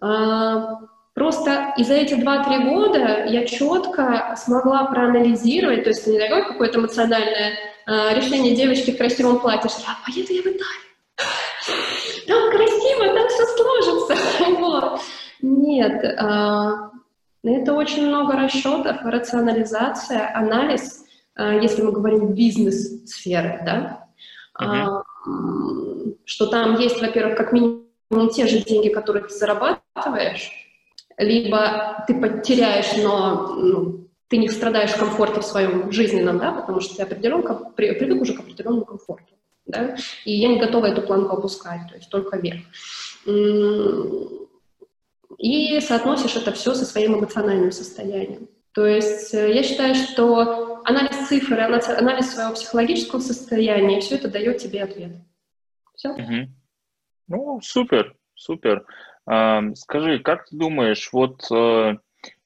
[0.00, 0.80] А,
[1.14, 6.78] просто и за эти два-три года я четко смогла проанализировать, то есть не такое какое-то
[6.78, 10.84] эмоциональное а, решение девочки в красивом платье, что я поеду я в Италию,
[12.26, 14.14] там красиво, там все сложится.
[14.58, 15.00] Вот.
[15.42, 16.90] Нет, а,
[17.42, 21.04] это очень много расчетов, рационализация, анализ,
[21.34, 24.06] а, если мы говорим бизнес-сферы, да,
[24.58, 25.02] uh-huh.
[26.24, 30.50] что там есть, во-первых, как минимум те же деньги, которые ты зарабатываешь,
[31.18, 36.80] либо ты потеряешь, но ну, ты не страдаешь в комфорте в своем жизненном, да, потому
[36.80, 37.42] что ты определен,
[37.74, 39.34] привык уже к определенному комфорту
[39.66, 42.60] да, и я не готова эту планку опускать, то есть только вверх.
[45.38, 48.48] И соотносишь это все со своим эмоциональным состоянием.
[48.72, 54.58] То есть э, я считаю, что анализ цифр, анализ своего психологического состояния, все это дает
[54.58, 55.12] тебе ответ.
[55.94, 56.10] Все.
[56.10, 56.48] Угу.
[57.28, 58.84] Ну, супер, супер.
[59.26, 61.96] Скажи, как ты думаешь, вот э,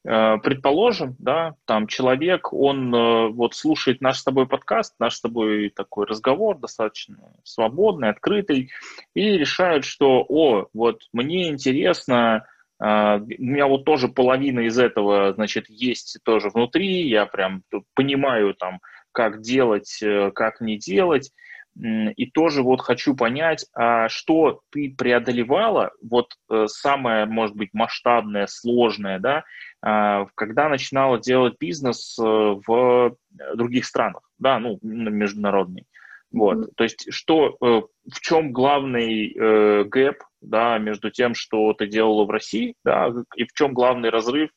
[0.05, 5.71] предположим, да, там человек, он э, вот слушает наш с тобой подкаст, наш с тобой
[5.71, 8.71] такой разговор достаточно свободный, открытый,
[9.15, 12.47] и решает, что, о, вот мне интересно,
[12.81, 17.63] э, у меня вот тоже половина из этого, значит, есть тоже внутри, я прям
[17.95, 18.81] понимаю там,
[19.13, 20.01] как делать,
[20.35, 21.33] как не делать,
[21.77, 26.35] и тоже вот хочу понять, а что ты преодолевала, вот
[26.67, 29.45] самое, может быть, масштабное, сложное, да,
[29.81, 33.17] когда начинала делать бизнес э, в
[33.55, 35.87] других странах, да, ну, международный.
[36.31, 36.73] Вот, mm-hmm.
[36.77, 42.25] то есть что, э, в чем главный э, гэп, да, между тем, что ты делала
[42.25, 44.51] в России, да, и в чем главный разрыв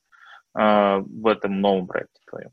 [0.53, 2.49] в этом новом проекте твоем?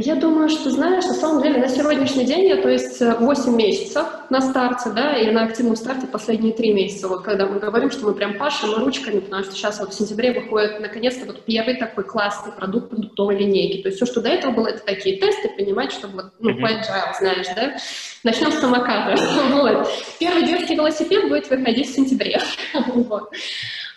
[0.00, 4.06] Я думаю, что, знаешь, на самом деле на сегодняшний день я, то есть 8 месяцев
[4.30, 8.06] на старте, да, и на активном старте последние 3 месяца, вот когда мы говорим, что
[8.06, 12.04] мы прям пашем ручками, потому что сейчас вот в сентябре выходит наконец-то вот первый такой
[12.04, 13.82] классный продукт продуктовой линейки.
[13.82, 16.80] То есть все, что до этого было, это такие тесты, понимать, чтобы вот, ну, mm-hmm.
[16.80, 17.76] agile, знаешь, да.
[18.22, 19.16] Начнем с самоката.
[19.50, 19.88] вот.
[20.20, 22.40] Первый детский велосипед будет выходить в сентябре.
[22.94, 23.30] вот.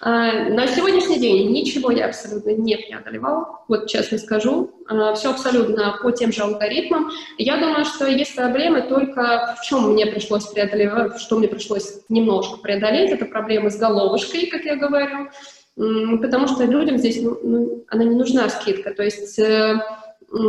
[0.03, 4.71] А, на сегодняшний день ничего я абсолютно не преодолевала, вот честно скажу.
[4.87, 7.11] А, Все абсолютно по тем же алгоритмам.
[7.37, 12.57] Я думаю, что есть проблемы только в чем мне пришлось преодолевать, что мне пришлось немножко
[12.57, 15.29] преодолеть, это проблемы с головушкой, как я говорю,
[16.19, 19.75] потому что людям здесь, ну, ну, она не нужна скидка, то есть э,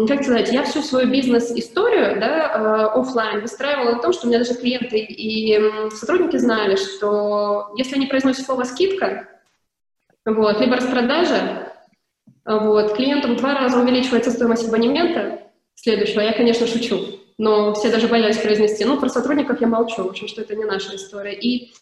[0.08, 4.38] как сказать, я всю свою бизнес-историю да, э, офлайн выстраивала на том, что у меня
[4.38, 9.28] даже клиенты и сотрудники знали, что если они произносят слово «скидка»,
[10.24, 11.72] вот, либо распродажа,
[12.44, 15.42] вот, клиентам два раза увеличивается стоимость абонемента
[15.74, 18.84] следующего, я, конечно, шучу, но все даже боялись произнести.
[18.84, 21.34] Ну, про сотрудников я молчу, в общем, что это не наша история.
[21.34, 21.72] И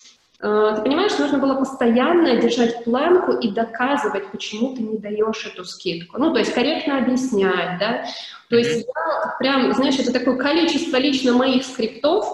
[0.40, 5.64] э, ты понимаешь, нужно было постоянно держать планку и доказывать, почему ты не даешь эту
[5.64, 6.18] скидку.
[6.18, 8.04] Ну, то есть корректно объяснять, да.
[8.48, 12.26] То есть я прям, знаешь, это такое количество лично моих скриптов,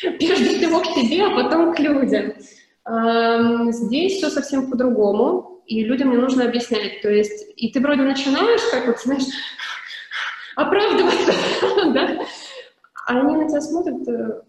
[0.00, 2.34] прежде всего к себе, а потом к людям.
[2.84, 7.00] Здесь все совсем по-другому, и людям не нужно объяснять.
[7.02, 9.24] То есть, и ты вроде начинаешь, как вот, знаешь,
[10.56, 11.32] оправдываться,
[11.92, 12.18] да,
[13.06, 14.42] а они на тебя смотрят, э,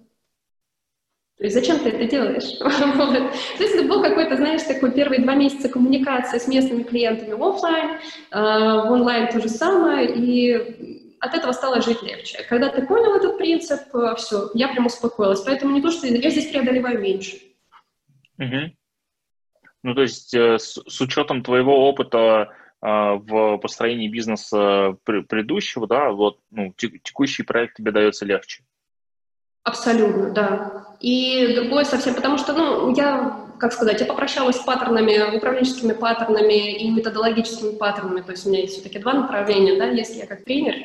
[1.38, 2.58] то есть зачем ты это делаешь?
[3.58, 8.00] То есть это был какой-то, знаешь, такой первые два месяца коммуникации с местными клиентами офлайн,
[8.32, 12.46] в онлайн то же самое, и от этого стало жить легче.
[12.50, 15.42] Когда ты понял этот принцип, э, все, я прям успокоилась.
[15.42, 17.38] Поэтому не то, что я здесь преодолеваю меньше.
[18.38, 18.76] Угу.
[19.84, 22.50] Ну, то есть э, с, с учетом твоего опыта
[22.82, 28.64] э, в построении бизнеса предыдущего, да, вот ну, текущий проект тебе дается легче.
[29.64, 30.86] Абсолютно, да.
[31.00, 36.78] И другое совсем, потому что, ну, я, как сказать, я попрощалась с паттернами, управленческими паттернами
[36.78, 40.44] и методологическими паттернами, то есть у меня есть все-таки два направления, да, есть я как
[40.44, 40.76] тренер,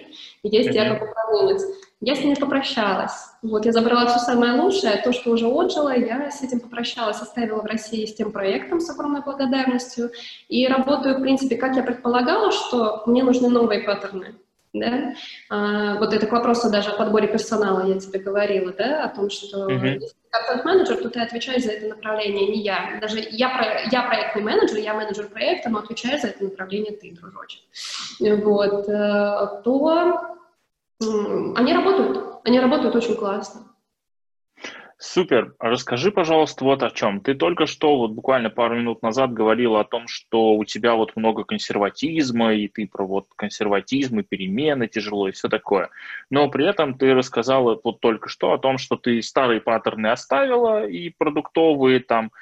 [0.45, 1.65] есть я как управленец.
[2.01, 3.13] Я с ними попрощалась.
[3.43, 7.61] Вот, я забрала все самое лучшее, то, что уже отжило, я с этим попрощалась, оставила
[7.61, 10.11] в России с тем проектом с огромной благодарностью,
[10.49, 14.37] и работаю, в принципе, как я предполагала, что мне нужны новые паттерны
[14.73, 15.15] да,
[15.49, 19.31] а, вот это к вопросу даже о подборе персонала, я тебе говорила, да, о том,
[19.31, 19.95] что uh-huh.
[19.95, 22.99] если ты контент-менеджер, то ты отвечаешь за это направление, не я.
[23.01, 27.63] Даже я, я проектный менеджер, я менеджер проекта, но отвечаю за это направление ты, дружочек.
[28.21, 30.38] Вот, э, то
[31.01, 33.69] они работают, они работают очень классно.
[35.01, 35.55] Супер.
[35.61, 37.21] Расскажи, пожалуйста, вот о чем.
[37.21, 41.15] Ты только что, вот буквально пару минут назад говорила о том, что у тебя вот
[41.15, 45.91] много консерватизма, и ты про вот консерватизм и перемены тяжело и все такое.
[46.31, 50.85] Но при этом ты рассказала вот только что о том, что ты старые паттерны оставила,
[50.85, 52.33] и продуктовые там,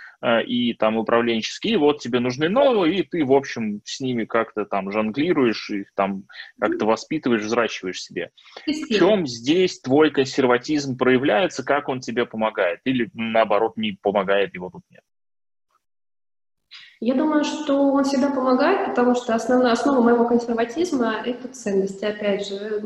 [0.47, 4.65] и там управленческие, и вот тебе нужны новые, и ты, в общем, с ними как-то
[4.65, 6.25] там жонглируешь, их там
[6.61, 8.31] как-то воспитываешь, взращиваешь себе.
[8.67, 12.81] В чем здесь твой консерватизм проявляется, как он тебе помогает?
[12.85, 15.03] Или, наоборот, не помогает, его тут нет?
[16.99, 22.49] Я думаю, что он всегда помогает, потому что основная основа моего консерватизма— это ценности, опять
[22.49, 22.83] же.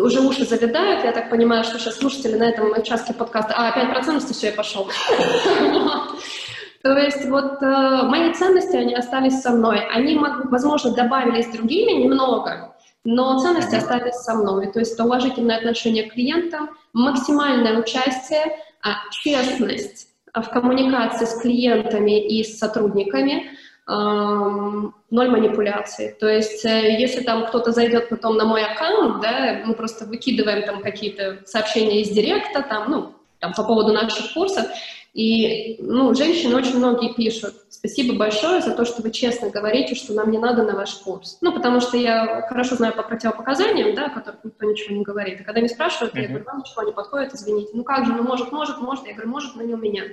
[0.00, 3.54] Уже уши завидают, я так понимаю, что сейчас слушатели на этом участке подкаста...
[3.56, 4.88] А, опять про ценности, все, я пошел.
[6.82, 9.86] То есть вот э, мои ценности, они остались со мной.
[9.88, 12.74] Они, возможно, добавились другими немного,
[13.04, 14.72] но ценности остались со мной.
[14.72, 22.26] То есть это уважительное отношение к клиентам, максимальное участие, а, честность в коммуникации с клиентами
[22.26, 23.50] и с сотрудниками,
[23.86, 26.16] эм, ноль манипуляций.
[26.18, 30.64] То есть, э, если там кто-то зайдет потом на мой аккаунт, да, мы просто выкидываем
[30.64, 34.66] там какие-то сообщения из директа, там, ну, там, по поводу наших курсов,
[35.12, 40.14] и, ну, женщины очень многие пишут, спасибо большое за то, что вы честно говорите, что
[40.14, 41.38] нам не надо на ваш курс.
[41.40, 45.40] Ну, потому что я хорошо знаю по противопоказаниям, да, о которых никто ничего не говорит.
[45.40, 46.22] И когда меня спрашивают, mm-hmm.
[46.22, 47.70] я говорю, вам ничего не подходит, извините.
[47.74, 49.06] Ну как же, ну может, может, может.
[49.06, 50.04] Я говорю, может, но не у меня.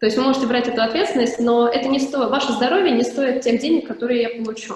[0.00, 3.42] То есть вы можете брать эту ответственность, но это не стоит, ваше здоровье не стоит
[3.42, 4.74] тех денег, которые я получу.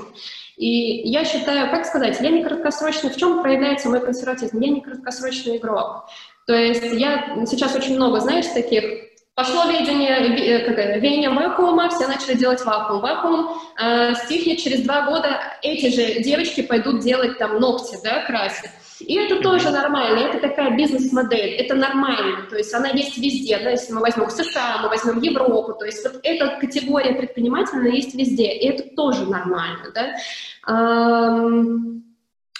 [0.56, 4.58] И я считаю, как сказать, я не краткосрочный, в чем проявляется мой консерватизм?
[4.60, 6.06] Я не краткосрочный игрок.
[6.46, 9.07] То есть я сейчас очень много, знаешь, таких
[9.38, 13.00] Пошло видение, э, как это, веяние вакуума, все начали делать вакуум.
[13.00, 18.68] Вакуум э, стихнет через два года, эти же девочки пойдут делать там ногти, да, красить.
[18.98, 23.70] И это тоже нормально, это такая бизнес-модель, это нормально, то есть она есть везде, да,
[23.70, 28.52] если мы возьмем США, мы возьмем Европу, то есть вот эта категория предпринимателя есть везде,
[28.52, 30.14] и это тоже нормально, да.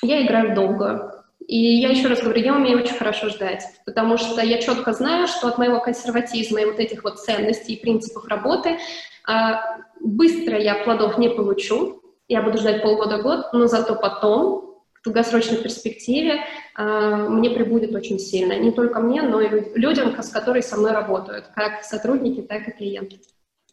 [0.01, 1.18] Я играю долго,
[1.49, 5.27] и я еще раз говорю, я умею очень хорошо ждать, потому что я четко знаю,
[5.27, 8.79] что от моего консерватизма и вот этих вот ценностей и принципов работы
[9.27, 15.57] а, быстро я плодов не получу, я буду ждать полгода-год, но зато потом, в долгосрочной
[15.57, 16.45] перспективе,
[16.75, 18.53] а, мне прибудет очень сильно.
[18.59, 22.73] Не только мне, но и людям, с которыми со мной работают, как сотрудники, так и
[22.73, 23.21] клиенты.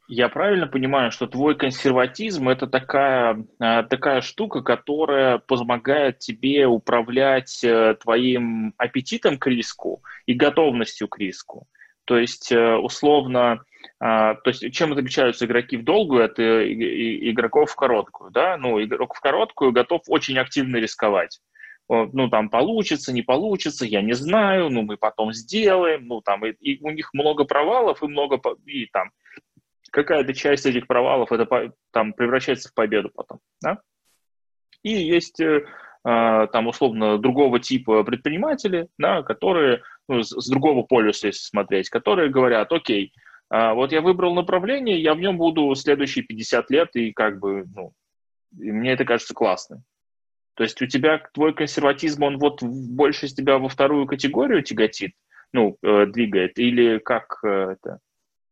[0.08, 7.64] Я правильно понимаю, что твой консерватизм это такая, а, такая штука, которая помогает тебе управлять
[7.64, 11.68] э, твоим аппетитом к риску и готовностью к риску.
[12.06, 13.64] То есть, э, условно,
[14.00, 18.58] а, то есть чем отличаются игроки в долгую от э, игроков в короткую, да?
[18.58, 21.40] Ну, игрок в короткую готов очень активно рисковать
[21.88, 26.52] ну, там, получится, не получится, я не знаю, ну, мы потом сделаем, ну, там, и,
[26.54, 29.12] и у них много провалов и много, и там,
[29.96, 33.80] какая-то часть этих провалов это там превращается в победу потом, да?
[34.84, 35.66] И есть э,
[36.04, 42.30] а, там условно другого типа предприниматели, да, которые ну, с, другого полюса, если смотреть, которые
[42.30, 43.14] говорят, окей,
[43.50, 47.66] а, вот я выбрал направление, я в нем буду следующие 50 лет, и как бы,
[47.74, 47.94] ну,
[48.52, 49.84] мне это кажется классным.
[50.56, 55.14] То есть у тебя твой консерватизм, он вот больше тебя во вторую категорию тяготит,
[55.54, 58.00] ну, э, двигает, или как э, это?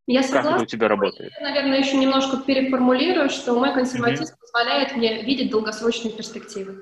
[0.05, 0.51] Я согласна.
[0.51, 1.31] Как это у тебя работает?
[1.39, 4.39] Я, наверное, еще немножко переформулирую, что мой консерватизм mm-hmm.
[4.39, 6.81] позволяет мне видеть долгосрочные перспективы,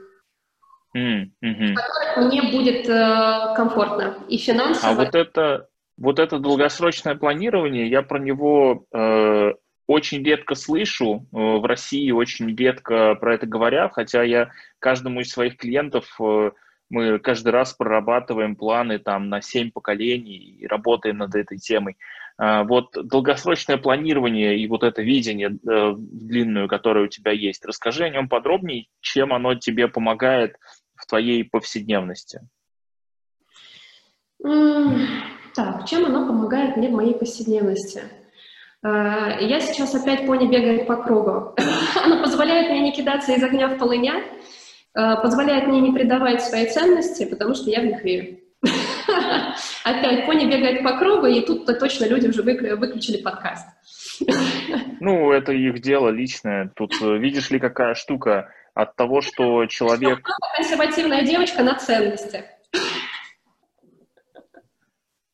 [0.96, 1.30] mm-hmm.
[1.40, 4.92] в которых мне будет э, комфортно и финансово.
[4.92, 5.68] А вот это,
[5.98, 9.52] вот это долгосрочное планирование, я про него э,
[9.86, 11.28] очень редко слышу.
[11.32, 14.50] Э, в России очень редко про это говорят, хотя я
[14.80, 16.52] каждому из своих клиентов э,
[16.90, 21.98] мы каждый раз прорабатываем планы там на 7 поколений и работаем над этой темой.
[22.38, 28.06] А, вот долгосрочное планирование и вот это видение э, длинную, которое у тебя есть, расскажи
[28.06, 30.56] о нем подробнее, чем оно тебе помогает
[30.96, 32.42] в твоей повседневности.
[35.54, 38.04] Так, чем оно помогает мне в моей повседневности?
[38.84, 41.56] А, я сейчас опять пони бегает по кругу.
[42.04, 44.24] Оно позволяет мне не кидаться из огня в полыня,
[44.94, 48.41] а, позволяет мне не предавать свои ценности, потому что я в них верю.
[49.84, 53.68] Опять пони бегает по кругу, и тут-то точно люди уже выключили подкаст.
[55.00, 56.72] Ну, это их дело личное.
[56.76, 60.28] Тут э, видишь ли, какая штука от того, что человек...
[60.56, 62.46] Консервативная девочка на ценностях.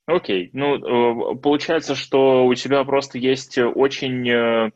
[0.06, 4.72] Окей, ну, э, получается, что у тебя просто есть очень э,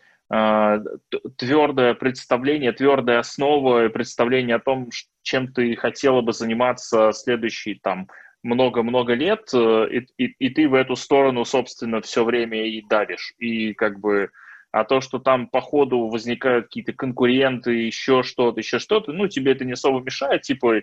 [1.37, 4.89] твердое представление, твердая основа, представление о том,
[5.21, 8.09] чем ты хотела бы заниматься следующие там
[8.43, 13.33] много-много лет, э, и, и, и ты в эту сторону, собственно, все время и давишь.
[13.37, 14.29] И как бы,
[14.71, 19.51] а то, что там по ходу возникают какие-то конкуренты, еще что-то, еще что-то, ну, тебе
[19.51, 20.81] это не особо мешает, типа,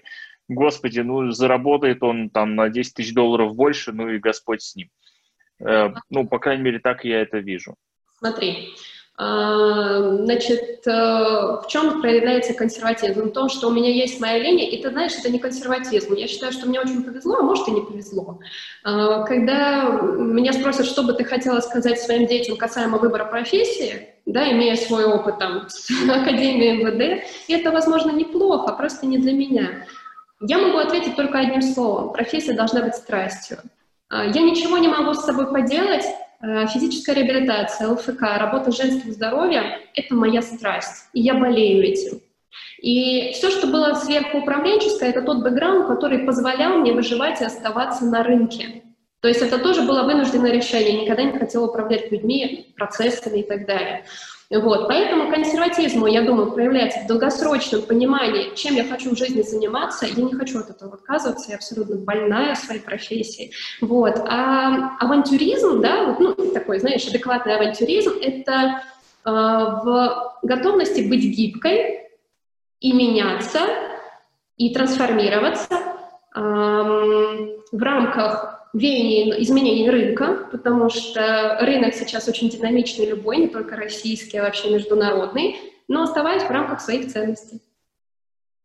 [0.49, 4.91] господи, ну, заработает он там на 10 тысяч долларов больше, ну и Господь с ним.
[5.61, 7.75] Э, ну, по крайней мере, так я это вижу.
[8.19, 8.75] Смотри,
[9.19, 13.23] значит, э, в чем проявляется консерватизм?
[13.23, 16.15] В том, что у меня есть моя линия, и ты знаешь, это не консерватизм.
[16.15, 18.39] Я считаю, что мне очень повезло, а может и не повезло.
[18.85, 19.83] А, когда
[20.17, 25.05] меня спросят, что бы ты хотела сказать своим детям касаемо выбора профессии, да, имея свой
[25.05, 29.85] опыт там с Академией МВД, это, возможно, неплохо, просто не для меня.
[30.41, 32.13] Я могу ответить только одним словом.
[32.13, 33.59] Профессия должна быть страстью.
[34.11, 39.65] Я ничего не могу с собой поделать, Э, физическая реабилитация, ЛФК, работа с женским здоровьем—
[39.95, 42.21] это моя страсть, и я болею этим.
[42.81, 48.23] И все, что было сверхуправленческое, это тот бэкграунд, который позволял мне выживать и оставаться на
[48.23, 48.83] рынке.
[49.21, 50.95] То есть это тоже было вынужденное решение.
[50.95, 54.05] Я никогда не хотела управлять людьми, процессами и так далее.
[54.51, 60.07] Вот, поэтому консерватизму, я думаю, проявляется в долгосрочном понимании, чем я хочу в жизни заниматься.
[60.07, 63.53] Я не хочу от этого отказываться, я абсолютно больная своей профессии.
[63.83, 64.17] Вот.
[64.27, 68.83] А авантюризм, да, вот, ну, такой, знаешь, адекватный авантюризм, это
[69.27, 72.09] э, в готовности быть гибкой
[72.81, 73.61] и меняться,
[74.57, 75.75] и трансформироваться
[76.35, 83.77] э, в рамках веяние изменений рынка, потому что рынок сейчас очень динамичный любой, не только
[83.77, 85.57] российский, а вообще международный,
[85.89, 87.63] но оставаясь в рамках своих ценностей.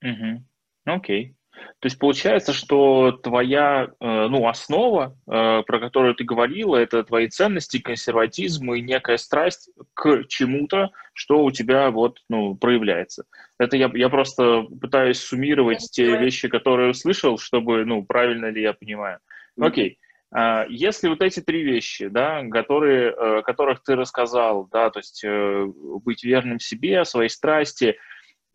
[0.01, 0.43] Угу.
[0.85, 1.35] Окей.
[1.79, 7.27] То есть получается, что твоя э, ну, основа, э, про которую ты говорила, это твои
[7.27, 13.25] ценности, консерватизм и некая страсть к чему-то, что у тебя вот, ну, проявляется.
[13.59, 18.73] Это я, я просто пытаюсь суммировать те вещи, которые услышал, чтобы, ну, правильно ли я
[18.73, 19.19] понимаю.
[19.59, 19.99] Окей.
[20.31, 25.23] А, если вот эти три вещи, да, которые, э, которых ты рассказал, да, то есть
[25.23, 25.65] э,
[26.03, 27.97] быть верным себе, своей страсти,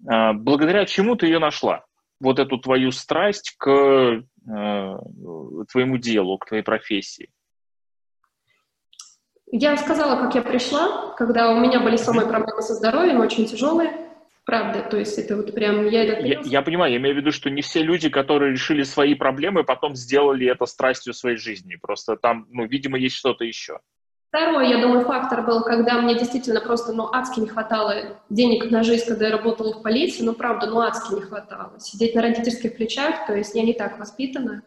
[0.09, 1.85] а, благодаря чему ты ее нашла?
[2.21, 4.23] Вот эту твою страсть к э,
[5.71, 7.31] твоему делу, к твоей профессии.
[9.53, 14.08] Я сказала, как я пришла, когда у меня были самые проблемы со здоровьем, очень тяжелые.
[14.49, 17.33] Правда, то есть это вот прям я это я, я понимаю, я имею в виду,
[17.33, 21.77] что не все люди, которые решили свои проблемы, потом сделали это страстью своей жизни.
[21.77, 23.81] Просто там, ну, видимо, есть что-то еще.
[24.29, 28.83] Второй, я думаю, фактор был, когда мне действительно просто, ну, адски не хватало денег на
[28.85, 31.79] жизнь, когда я работала в полиции, ну, правда, ну, адски не хватало.
[31.79, 34.63] Сидеть на родительских плечах, то есть я не так воспитана.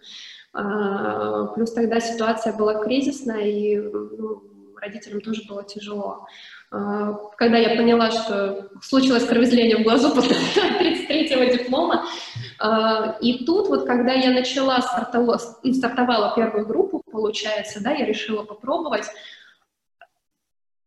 [0.53, 4.43] А, плюс тогда ситуация была кризисная, и ну,
[4.79, 6.27] родителям тоже было тяжело.
[6.71, 12.05] А, когда я поняла, что случилось кровоизлияние в глазу после 33-го диплома.
[12.59, 18.43] А, и тут вот, когда я начала, стартовала, стартовала первую группу, получается, да, я решила
[18.43, 19.05] попробовать.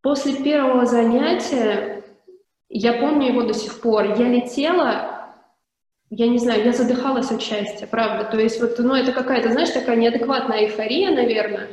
[0.01, 2.03] После первого занятия,
[2.71, 5.35] я помню его до сих пор, я летела,
[6.09, 8.25] я не знаю, я задыхалась от счастья, правда.
[8.25, 11.69] То есть вот, ну, это какая-то, знаешь, такая неадекватная эйфория, наверное.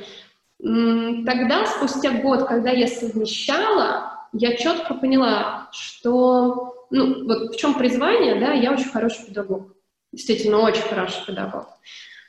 [0.62, 8.40] Тогда, спустя год, когда я совмещала, я четко поняла, что, ну, вот в чем призвание,
[8.40, 9.74] да, я очень хороший педагог.
[10.12, 11.68] Действительно, очень хороший педагог.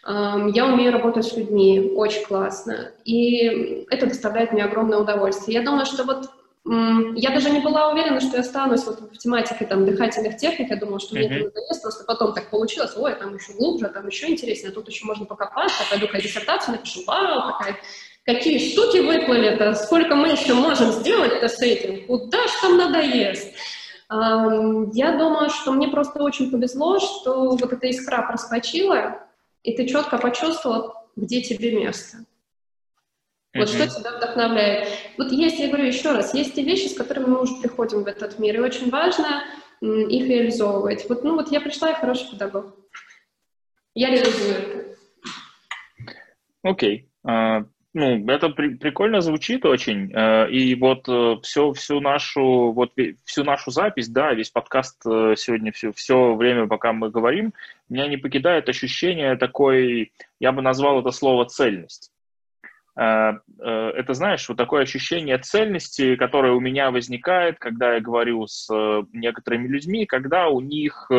[0.07, 2.93] Я умею работать с людьми, очень классно.
[3.05, 5.59] И это доставляет мне огромное удовольствие.
[5.59, 6.30] Я думаю, что вот
[6.64, 10.70] я даже не была уверена, что я останусь вот в тематике там, дыхательных техник.
[10.70, 12.97] Я думала, что мне это надоест, просто потом так получилось.
[12.97, 15.85] Ой, там еще глубже, там еще интереснее, тут еще можно покопаться.
[15.91, 17.05] Пойду-ка диссертацию напишу.
[17.05, 17.76] Вау, такая
[18.25, 23.53] какие штуки выплыли-то, сколько мы еще можем сделать-то с этим, куда ж там надоест.
[24.11, 29.27] Я думаю, что мне просто очень повезло, что вот эта искра проскочила,
[29.62, 32.18] и ты четко почувствовал, где тебе место.
[33.55, 33.89] Вот mm-hmm.
[33.89, 34.89] что тебя вдохновляет.
[35.18, 38.07] Вот есть, я говорю еще раз, есть те вещи, с которыми мы уже приходим в
[38.07, 39.45] этот мир, и очень важно
[39.81, 41.09] их реализовывать.
[41.09, 42.75] Вот, ну вот я пришла, и хороший педагог.
[43.95, 44.97] Я реализую это.
[46.62, 47.09] Окей.
[47.25, 47.29] Okay.
[47.29, 50.12] Uh, ну, это при, прикольно звучит очень.
[50.12, 52.93] Uh, и вот uh, все, всю нашу, вот
[53.24, 57.53] всю нашу запись, да, весь подкаст э, сегодня, все, все время, пока мы говорим,
[57.88, 62.12] меня не покидает ощущение такой, я бы назвал это слово цельность.
[62.95, 68.47] Э, э, это, знаешь, вот такое ощущение цельности, которое у меня возникает, когда я говорю
[68.47, 71.11] с э, некоторыми людьми, когда у них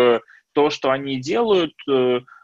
[0.54, 1.74] то, что они делают,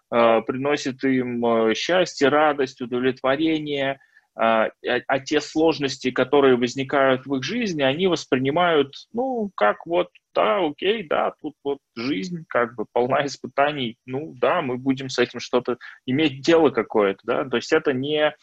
[0.10, 4.00] приносит им счастье, радость, удовлетворение,
[4.42, 4.70] а,
[5.08, 11.06] а те сложности, которые возникают в их жизни, они воспринимают, ну, как вот, да, окей,
[11.06, 15.78] да, тут вот жизнь как бы полна испытаний, ну, да, мы будем с этим что-то
[16.06, 18.34] иметь дело какое-то, да, то есть это не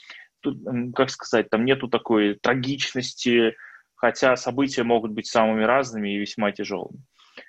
[0.40, 0.58] тут,
[0.94, 3.56] как сказать, там нету такой трагичности,
[3.94, 7.00] хотя события могут быть самыми разными и весьма тяжелыми.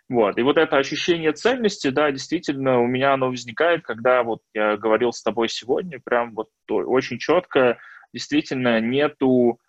[0.07, 0.37] Вот.
[0.37, 5.11] И вот это ощущение цельности, да, действительно, у меня оно возникает, когда вот я говорил
[5.11, 7.77] с тобой сегодня, прям вот очень четко,
[8.13, 9.59] действительно, нету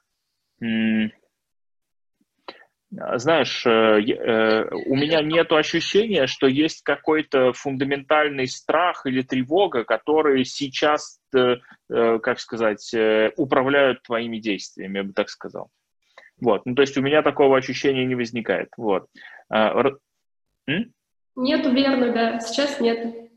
[2.91, 10.45] знаешь, э, э, у меня нет ощущения, что есть какой-то фундаментальный страх или тревога, которые
[10.47, 11.57] сейчас, э,
[11.89, 12.95] как сказать,
[13.37, 15.69] управляют твоими действиями, я бы так сказал.
[16.41, 18.69] Вот, ну то есть у меня такого ощущения не возникает.
[18.77, 19.07] Вот.
[19.51, 19.83] А?
[21.37, 23.28] Нету, верно, да, сейчас нет.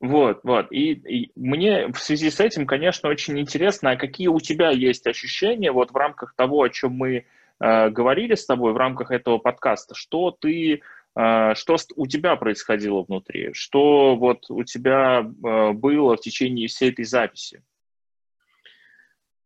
[0.00, 0.70] Вот, вот.
[0.70, 5.06] И, и мне в связи с этим, конечно, очень интересно, а какие у тебя есть
[5.06, 7.24] ощущения вот в рамках того, о чем мы
[7.60, 10.80] Э, говорили с тобой в рамках этого подкаста, что ты,
[11.16, 16.90] э, что у тебя происходило внутри, что вот у тебя э, было в течение всей
[16.90, 17.62] этой записи.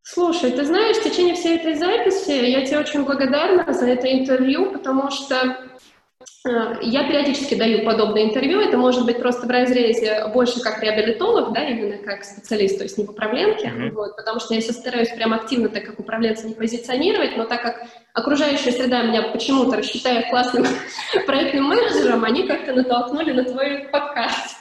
[0.02, 4.72] Слушай, ты знаешь, в течение всей этой записи я тебе очень благодарна за это интервью,
[4.72, 5.56] потому что
[6.44, 11.64] я периодически даю подобное интервью, это может быть просто в разрезе больше как реабилитолог, да,
[11.68, 13.90] именно как специалист, то есть не в управленке, mm-hmm.
[13.92, 17.62] вот, потому что я сейчас стараюсь прям активно так как управленца не позиционировать, но так
[17.62, 20.66] как окружающая среда меня почему-то рассчитает классным
[21.26, 24.56] проектным менеджером, они как-то натолкнули на твой подкаст.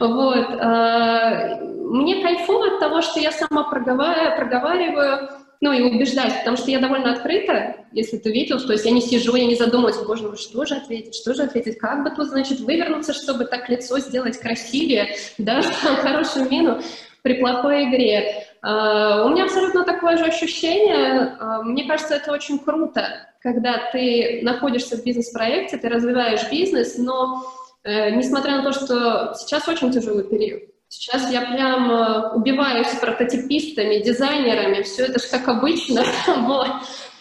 [0.00, 0.50] Вот.
[0.50, 5.28] Э, мне кайфово от того, что я сама проговариваю, проговариваю
[5.60, 9.00] ну, и убеждать, потому что я довольно открыта, если ты видел, то есть я не
[9.00, 12.28] сижу, я не задумываюсь, боже мой, что же ответить, что же ответить, как бы тут,
[12.28, 15.62] значит, вывернуться, чтобы так лицо сделать красивее, да,
[16.02, 16.80] хорошую мину
[17.22, 18.46] при плохой игре.
[18.62, 21.36] Uh, у меня абсолютно такое же ощущение.
[21.40, 27.42] Uh, мне кажется, это очень круто, когда ты находишься в бизнес-проекте, ты развиваешь бизнес, но
[27.84, 34.02] uh, несмотря на то, что сейчас очень тяжелый период, Сейчас я прям э, убиваюсь прототипистами,
[34.02, 36.04] дизайнерами, все это же как обычно,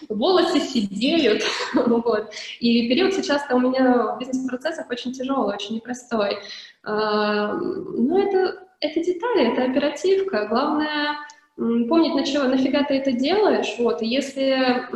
[0.09, 1.43] волосы сидеют,
[1.73, 2.33] вот.
[2.59, 6.37] И период сейчас у меня в бизнес-процессах очень тяжелый, очень непростой.
[6.83, 10.45] А, Но ну, это, это детали, это оперативка.
[10.47, 11.17] Главное
[11.55, 14.01] помнить, на чего, нафига ты это делаешь, вот.
[14.01, 14.87] И если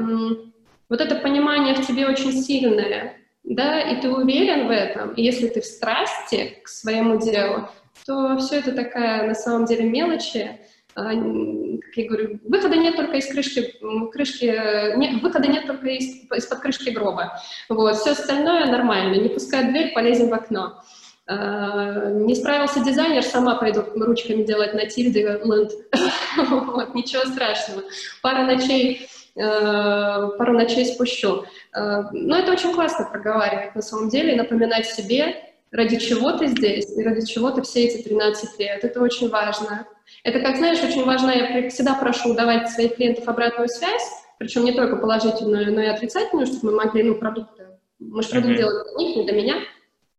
[0.90, 5.48] вот это понимание в тебе очень сильное, да, и ты уверен в этом, и если
[5.48, 7.70] ты в страсти к своему делу,
[8.06, 10.60] то все это такая на самом деле мелочи.
[10.96, 13.76] А, как я говорю, выхода нет только из крышки,
[14.12, 17.40] крышки нет, выхода нет только из, из-под крышки гроба.
[17.70, 19.22] Вот, все остальное нормально.
[19.22, 20.82] Не пускай дверь, полезем в окно.
[21.30, 25.72] Uh, не справился дизайнер, сама пойду ручками делать на тильде ленд.
[26.38, 27.84] вот, ничего страшного.
[28.22, 31.44] Пара ночей, uh, пару ночей спущу.
[31.76, 37.04] Но это очень классно проговаривать на самом деле, напоминать себе, ради чего ты здесь и
[37.04, 38.84] ради чего ты все эти 13 лет.
[38.84, 39.88] Это очень важно.
[40.24, 44.10] Это, как знаешь, очень важно, я всегда прошу давать своих клиентов обратную связь,
[44.40, 47.68] причем не только положительную, но и отрицательную, чтобы мы могли, ну, продукты,
[48.00, 48.58] мы же продукт mm-hmm.
[48.58, 49.56] делаем для них, не для меня,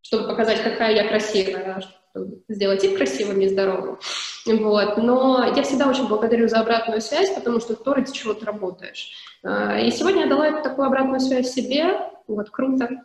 [0.02, 1.80] чтобы показать, какая я красивая,
[2.10, 3.96] чтобы сделать их красивыми и здоровыми.
[4.46, 4.96] Вот.
[4.96, 9.12] Но я всегда очень благодарю за обратную связь, потому что то, ради чего ты работаешь.
[9.42, 12.00] А, и сегодня я дала такую обратную связь себе.
[12.26, 13.04] Вот, круто.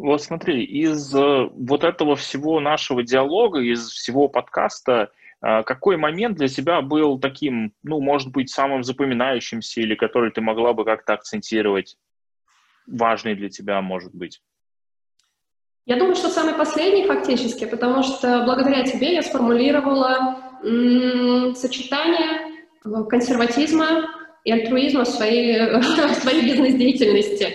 [0.00, 5.10] Вот смотри, из э, вот этого всего нашего диалога, из всего подкаста,
[5.42, 10.40] э, какой момент для тебя был таким, ну, может быть, самым запоминающимся или который ты
[10.40, 11.98] могла бы как-то акцентировать,
[12.86, 14.40] важный для тебя, может быть?
[15.84, 22.56] Я думаю, что самый последний фактически, потому что благодаря тебе я сформулировала м- сочетание
[23.10, 24.08] консерватизма
[24.44, 27.48] и альтруизма в своей, в своей бизнес-деятельности.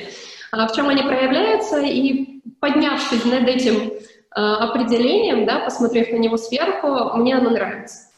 [0.52, 2.35] в чем они проявляются, и
[2.66, 3.94] поднявшись над этим
[4.32, 8.10] определением, да, посмотрев на него сверху, мне оно нравится.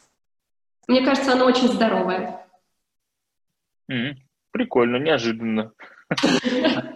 [0.88, 2.46] Мне кажется, оно очень здоровое.
[3.92, 4.14] Mm-hmm.
[4.50, 5.72] Прикольно, неожиданно.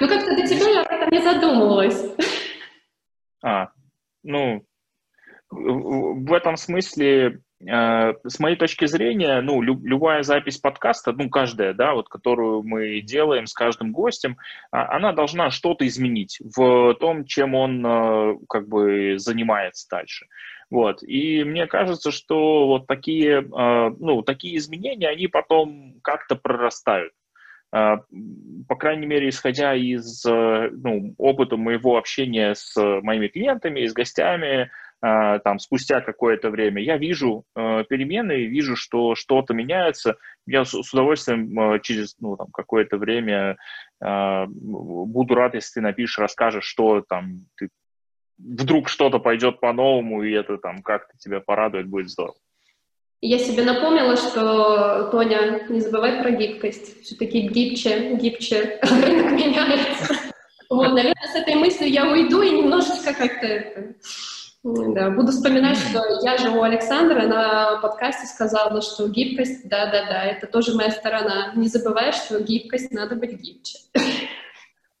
[0.00, 2.16] Ну, как-то до тебя я об этом не задумывалась.
[3.42, 3.68] А,
[4.22, 4.64] ну,
[5.50, 11.94] в этом смысле, э, с моей точки зрения, ну, любая запись подкаста, ну, каждая, да,
[11.94, 14.36] вот, которую мы делаем с каждым гостем,
[14.70, 20.26] а, она должна что-то изменить в том, чем он, э, как бы, занимается дальше.
[20.70, 21.02] Вот.
[21.02, 27.12] И мне кажется, что вот такие, э, ну, такие изменения, они потом как-то прорастают.
[27.70, 34.70] По крайней мере, исходя из э, ну, опыта моего общения с моими клиентами, с гостями,
[35.06, 40.16] там, спустя какое-то время, я вижу э, перемены, вижу, что что-то меняется.
[40.46, 43.58] Я с, удовольствием э, через ну, там, какое-то время
[44.00, 47.68] а, буду рад, если ты напишешь, расскажешь, что там ты
[48.38, 52.36] вдруг что-то пойдет по-новому, и это там как-то тебя порадует, будет здорово.
[53.20, 57.02] Я себе напомнила, что, Тоня, не забывай про гибкость.
[57.02, 60.14] Все-таки гибче, гибче, рынок меняется.
[60.68, 63.94] Вот, наверное, с этой мыслью я уйду и немножечко как-то.
[64.64, 70.46] Да, буду вспоминать, что я же у Александра на подкасте сказала, что гибкость, да-да-да, это
[70.46, 71.52] тоже моя сторона.
[71.54, 73.78] Не забывай, что гибкость надо быть гибче.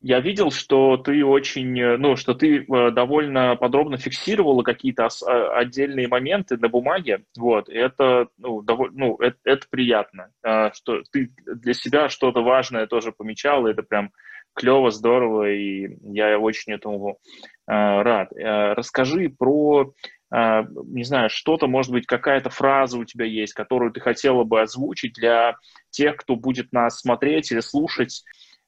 [0.02, 5.56] Я видел, что ты очень, э, ну, что ты э, довольно подробно фиксировала какие-то а,
[5.56, 10.28] отдельные моменты на бумаге, вот, и это, ну, довольно, ну, это, это приятно,
[10.74, 14.10] что ты для себя что-то важное тоже помечал, и это прям
[14.54, 17.18] клево, здорово, и я очень этому
[17.66, 18.30] а, рад.
[18.32, 19.92] Расскажи про,
[20.30, 25.14] не знаю, что-то, может быть, какая-то фраза у тебя есть, которую ты хотела бы озвучить
[25.14, 25.56] для
[25.90, 28.24] тех, кто будет нас смотреть или слушать,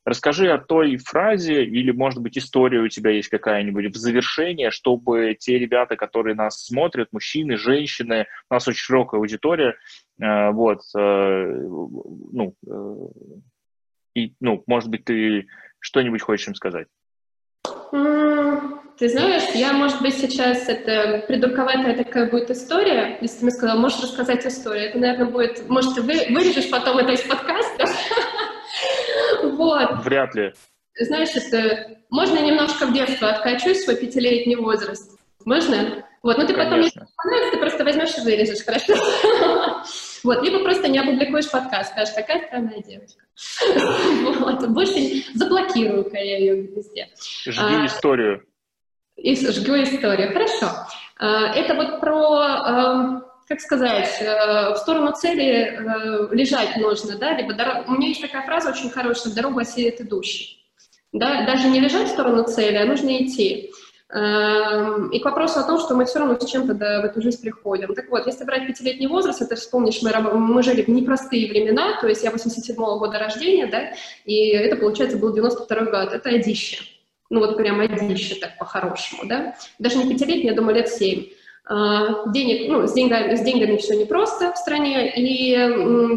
[0.06, 5.36] Расскажи о той фразе или, может быть, история у тебя есть какая-нибудь в завершение, чтобы
[5.36, 9.74] те ребята, которые нас смотрят, мужчины, женщины, у нас очень широкая аудитория,
[10.20, 11.66] э, вот, э,
[12.30, 13.06] ну, э,
[14.14, 15.48] и, ну, может быть, ты
[15.86, 16.88] что-нибудь хочешь им сказать?
[18.98, 23.78] Ты знаешь, я, может быть, сейчас это придурковатая такая будет история, если ты мне сказал,
[23.78, 24.88] можешь рассказать историю.
[24.88, 27.84] Это, наверное, будет, может, ты вырежешь потом это из подкаста,
[29.42, 30.04] Вот.
[30.04, 30.54] Вряд ли.
[30.98, 31.98] Знаешь, это...
[32.08, 35.18] Можно немножко в детство откачусь, свой пятилетний возраст?
[35.44, 36.05] Можно?
[36.26, 36.64] Вот, ну ты Конечно.
[36.64, 38.94] потом, если понравится, ты просто возьмешь и вырежешь, хорошо?
[40.24, 43.22] Вот, либо просто не опубликуешь подкаст, скажешь, какая странная девочка.
[44.40, 47.10] Вот, больше заблокирую-ка я ее везде.
[47.46, 48.44] Жги а, историю.
[49.14, 50.66] И жгу историю, хорошо.
[51.20, 57.54] А, это вот про как сказать, э, в сторону цели э, лежать нужно, да, либо
[57.54, 57.84] дор...
[57.86, 60.66] у меня есть такая фраза очень хорошая, дорогу осилит идущий.
[61.12, 63.70] Да, даже не лежать в сторону цели, а нужно идти.
[64.08, 67.42] Эм, и к вопросу о том, что мы все равно с чем-то в эту жизнь
[67.42, 67.92] приходим.
[67.92, 72.06] Так вот, если брать пятилетний возраст, это вспомнишь, мы, мы жили в непростые времена, то
[72.06, 73.92] есть я 87-го года рождения, да,
[74.24, 76.84] и это, получается, был 92-й год, это одище.
[77.30, 79.56] Ну вот прям одище так по-хорошему, да.
[79.80, 81.26] Даже не пятилетний, я думаю, лет семь.
[81.68, 85.56] А, денег, ну, с деньгами, с деньгами все непросто в стране, и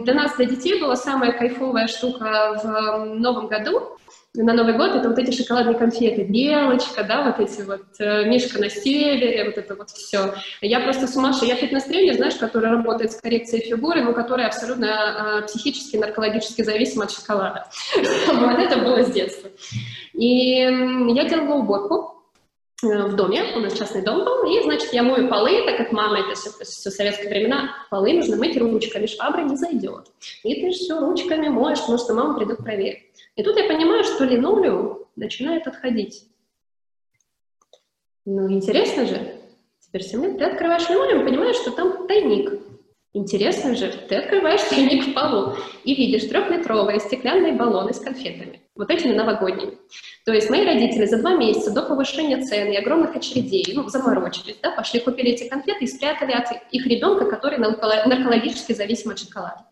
[0.04, 3.98] для нас, для детей, была самая кайфовая штука в Новом году,
[4.36, 8.60] на Новый год, это вот эти шоколадные конфеты, белочка, да, вот эти вот, э, мишка
[8.60, 10.36] на севере, вот это вот все.
[10.62, 15.48] Я просто сумасшедшая, я фитнес-тренер, знаешь, который работает с коррекцией фигуры, но который абсолютно э,
[15.48, 17.68] психически, наркологически зависим от шоколада.
[18.28, 19.50] Вот это было с детства.
[20.14, 22.20] И я делала уборку,
[22.82, 25.92] Э, в доме, у нас частный дом был, и, значит, я мою полы, так как
[25.92, 30.08] мама, это все, все советские времена, полы нужно мыть ручками, швабра не зайдет.
[30.44, 33.09] И ты все ручками моешь, потому что мама придет проверить.
[33.40, 36.26] И тут я понимаю, что линолеум начинает отходить.
[38.26, 39.34] Ну, интересно же.
[39.80, 42.60] Теперь 7 лет ты открываешь линолеум, понимаешь, что там тайник.
[43.14, 45.56] Интересно же, ты открываешь тайник в полу
[45.86, 49.78] и видишь трехлитровые стеклянные баллоны с конфетами вот этими новогодними.
[50.26, 54.58] То есть мои родители за два месяца до повышения цен и огромных очередей, ну, заморочились,
[54.62, 59.66] да, пошли купили эти конфеты и спрятали от их ребенка, который наркологически зависим от шоколада.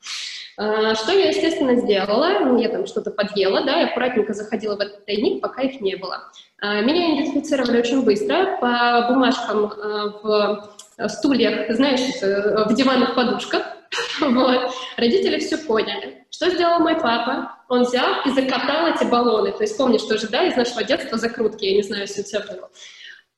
[0.58, 2.58] А, что я, естественно, сделала?
[2.58, 6.32] Я там что-то подъела, да, я аккуратненько заходила в этот тайник, пока их не было.
[6.60, 13.64] А, меня идентифицировали очень быстро по бумажкам а, в стульях, знаешь, в диванных подушках.
[14.20, 14.74] Вот.
[14.98, 16.26] Родители все поняли.
[16.30, 17.56] Что сделал мой папа?
[17.70, 19.52] Он взял и закатал эти баллоны.
[19.52, 22.42] То есть помнишь тоже, да, из нашего детства закрутки, я не знаю, если у тебя
[22.42, 22.70] было.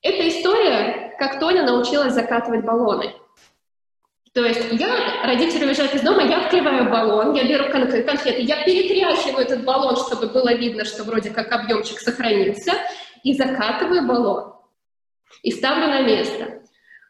[0.02, 3.14] Это история, как Тоня научилась закатывать баллоны.
[4.34, 9.45] То есть я, родители уезжают из дома, я открываю баллон, я беру конфеты, я перетряхиваю
[9.45, 12.73] этот баллон, чтобы было видно, что вроде как объемчик сохранился,
[13.23, 14.53] и закатываю баллон.
[15.41, 16.61] И ставлю на место.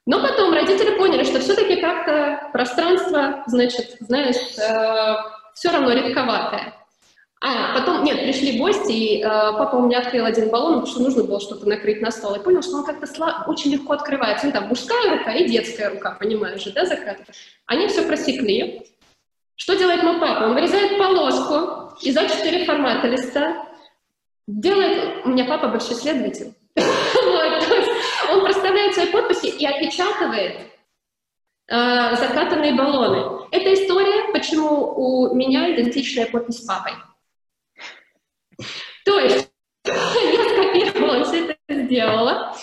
[0.05, 5.15] Но потом родители поняли, что все-таки как-то пространство, значит, знаешь, э,
[5.53, 6.73] все равно редковатое.
[7.41, 11.01] А, потом, нет, пришли гости, и э, папа у меня открыл один баллон, потому что
[11.01, 14.47] нужно было что-то накрыть на стол, и понял, что он как-то слаб, очень легко открывается.
[14.47, 17.17] Ну, там, мужская рука и детская рука, понимаешь же, да, закат.
[17.65, 18.85] Они все просекли.
[19.55, 20.47] Что делает мой папа?
[20.47, 23.67] Он вырезает полоску из А4 формата листа,
[24.45, 25.25] делает...
[25.25, 26.53] У меня папа большой следователь.
[28.31, 30.59] Он проставляет свои подписи и отпечатывает
[31.67, 33.47] э, закатанные баллоны.
[33.51, 36.93] Это история, почему у меня идентичная подпись с папой.
[39.05, 39.49] То есть
[39.85, 42.55] я скопировала, все это сделала.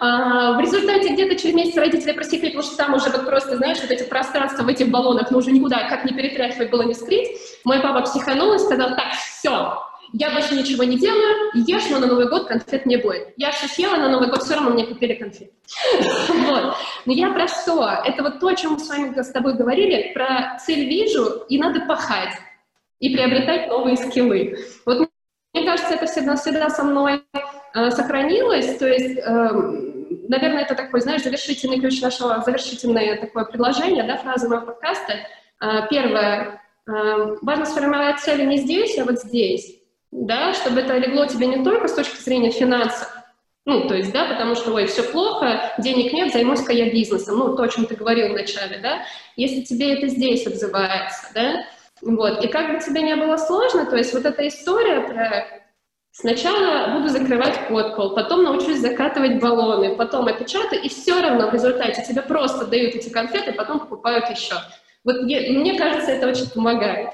[0.00, 3.80] А, в результате где-то через месяц родители просекли, потому что там уже вот просто, знаешь,
[3.80, 7.28] вот эти пространства в этих баллонах, ну уже никуда, как не перетряхивать было не скрыть.
[7.64, 9.78] Мой папа психанул и сказал, так, все,
[10.12, 13.32] я больше ничего не делаю, ешь, но на Новый год конфет не будет.
[13.36, 15.50] Я все съела, на Новый год все равно мне купили конфет.
[16.28, 16.74] Вот.
[17.06, 17.88] Но я про что?
[18.04, 21.58] Это вот то, о чем мы с вами с тобой говорили, про цель вижу, и
[21.58, 22.34] надо пахать
[22.98, 24.58] и приобретать новые скиллы.
[24.84, 25.09] Вот
[25.52, 27.22] мне кажется, это всегда, всегда со мной
[27.74, 29.48] э, сохранилось, то есть, э,
[30.28, 35.14] наверное, это такой, знаешь, завершительный ключ нашего, завершительное такое предложение, да, фраза моего подкаста.
[35.60, 39.76] Э, первое, э, важно сформировать цели не здесь, а вот здесь,
[40.12, 43.12] да, чтобы это легло тебе не только с точки зрения финансов,
[43.66, 47.56] ну, то есть, да, потому что, ой, все плохо, денег нет, займусь-ка я бизнесом, ну,
[47.56, 49.02] то, о чем ты говорил вначале, да,
[49.36, 51.64] если тебе это здесь отзывается, да,
[52.02, 52.44] вот.
[52.44, 55.46] И как бы тебе не было сложно, то есть вот эта история про
[56.12, 62.02] сначала буду закрывать подкол, потом научусь закатывать баллоны, потом опечатаю, и все равно в результате
[62.02, 64.54] тебе просто дают эти конфеты, потом покупают еще.
[65.04, 67.10] Вот мне кажется, это очень помогает.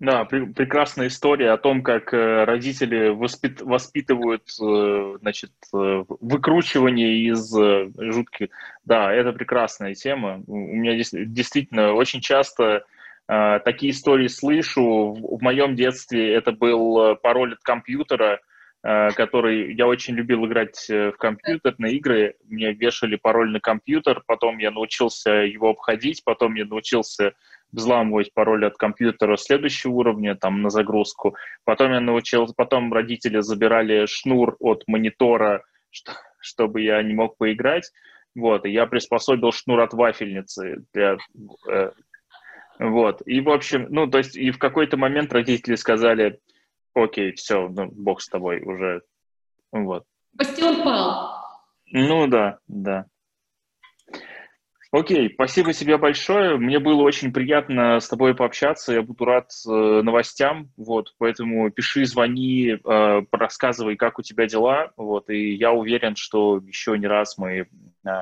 [0.00, 7.20] Да, пр- прекрасная история о том, как э, родители воспит- воспитывают, э, значит, э, выкручивание
[7.30, 8.48] из э, жутких.
[8.84, 10.42] Да, это прекрасная тема.
[10.46, 12.84] У меня здесь действительно очень часто
[13.26, 15.12] такие истории слышу.
[15.14, 18.40] В, моем детстве это был э, пароль от компьютера,
[18.82, 22.34] э, который я очень любил играть в компьютерные игры.
[22.44, 27.32] Мне вешали пароль на компьютер, потом я научился его обходить, потом я научился
[27.72, 31.36] взламывать пароль от компьютера следующего уровня, там, на загрузку.
[31.64, 37.90] Потом я научился, потом родители забирали шнур от монитора, что, чтобы я не мог поиграть.
[38.36, 41.18] Вот, и я приспособил шнур от вафельницы для,
[42.78, 43.22] вот.
[43.26, 46.40] И, в общем, ну, то есть, и в какой-то момент родители сказали,
[46.94, 49.02] окей, все, ну, бог с тобой уже.
[49.72, 50.04] Вот.
[50.32, 51.44] Бастион пал.
[51.86, 53.06] Ну, да, да.
[54.96, 56.56] Окей, спасибо тебе большое.
[56.56, 58.92] Мне было очень приятно с тобой пообщаться.
[58.92, 60.70] Я буду рад э, новостям.
[60.76, 64.92] Вот, поэтому пиши, звони, э, рассказывай, как у тебя дела.
[64.96, 67.66] Вот, и я уверен, что еще не раз мы э,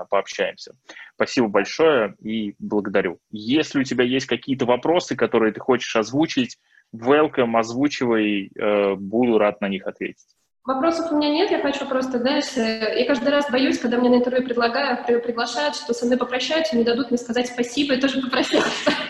[0.09, 0.75] пообщаемся.
[1.15, 3.19] Спасибо большое и благодарю.
[3.31, 6.57] Если у тебя есть какие-то вопросы, которые ты хочешь озвучить,
[6.97, 10.35] welcome, озвучивай, э, буду рад на них ответить.
[10.65, 14.17] Вопросов у меня нет, я хочу просто, знаешь, я каждый раз боюсь, когда мне на
[14.17, 18.93] интервью предлагают, приглашают, что со мной попрощаются, не дадут мне сказать спасибо и тоже попрощаться.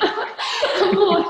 [0.92, 1.26] Вот.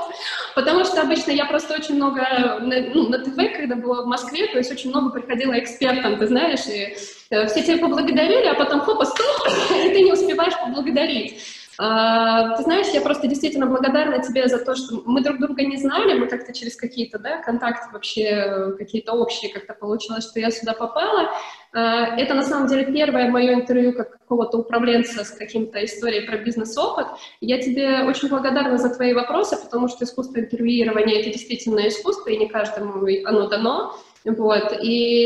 [0.55, 4.57] Потому что обычно я просто очень много, ну, на ТВ, когда была в Москве, то
[4.57, 6.95] есть очень много приходила экспертам, ты знаешь, и
[7.29, 9.47] э, все тебя поблагодарили, а потом хопа, стоп,
[9.85, 11.41] и ты не успеваешь поблагодарить.
[11.77, 15.77] А, ты знаешь, я просто действительно благодарна тебе за то, что мы друг друга не
[15.77, 20.73] знали, мы как-то через какие-то да, контакты вообще, какие-то общие как-то получилось, что я сюда
[20.73, 21.29] попала.
[21.73, 26.37] А, это на самом деле первое мое интервью как какого-то управленца с каким-то историей про
[26.37, 27.07] бизнес-опыт.
[27.41, 32.37] Я тебе очень благодарна за твои вопросы, потому что искусство интервьюирования— это действительно искусство, и
[32.37, 33.95] не каждому оно дано.
[34.25, 34.73] Вот.
[34.81, 35.25] И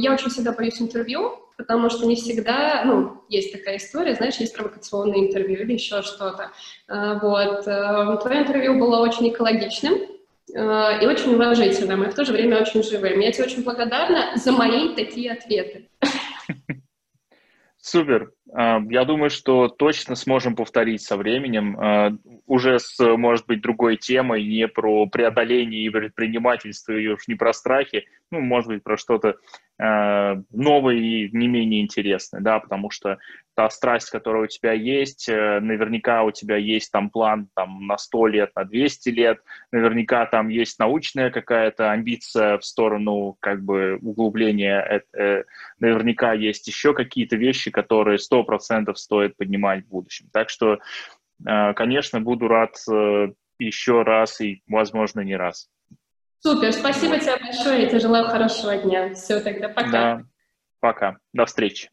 [0.00, 4.56] я очень всегда боюсь интервью, потому что не всегда, ну, есть такая история, знаешь, есть
[4.56, 6.52] провокационное интервью или еще что-то.
[6.86, 7.66] А, вот.
[7.66, 12.62] Э, твое интервью было очень экологичным, э, и очень уважительным, и в то же время
[12.62, 13.18] очень живым.
[13.18, 15.88] Я тебе очень благодарна за мои такие ответы.
[17.80, 18.32] Супер.
[18.52, 21.76] А, я думаю, что точно сможем повторить со временем.
[21.80, 22.12] А,
[22.46, 27.52] уже с, может быть, другой темой, не про преодоление и предпринимательство, и уж не про
[27.52, 29.38] страхи, ну, может быть, про что-то
[29.78, 33.18] э, новое и не менее интересное, да, потому что
[33.54, 37.98] та страсть, которая у тебя есть, э, наверняка у тебя есть там план там, на
[37.98, 39.38] 100 лет, на 200 лет,
[39.72, 45.44] наверняка там есть научная какая-то амбиция в сторону как бы углубления, э,
[45.78, 50.28] наверняка есть еще какие-то вещи, которые 100% стоит поднимать в будущем.
[50.32, 50.78] Так что,
[51.44, 52.74] конечно, буду рад
[53.58, 55.68] еще раз и, возможно, не раз.
[56.40, 59.14] Супер, спасибо тебе большое, я тебе желаю хорошего дня.
[59.14, 59.90] Все, тогда пока.
[59.90, 60.22] Да,
[60.80, 61.90] пока, до встречи.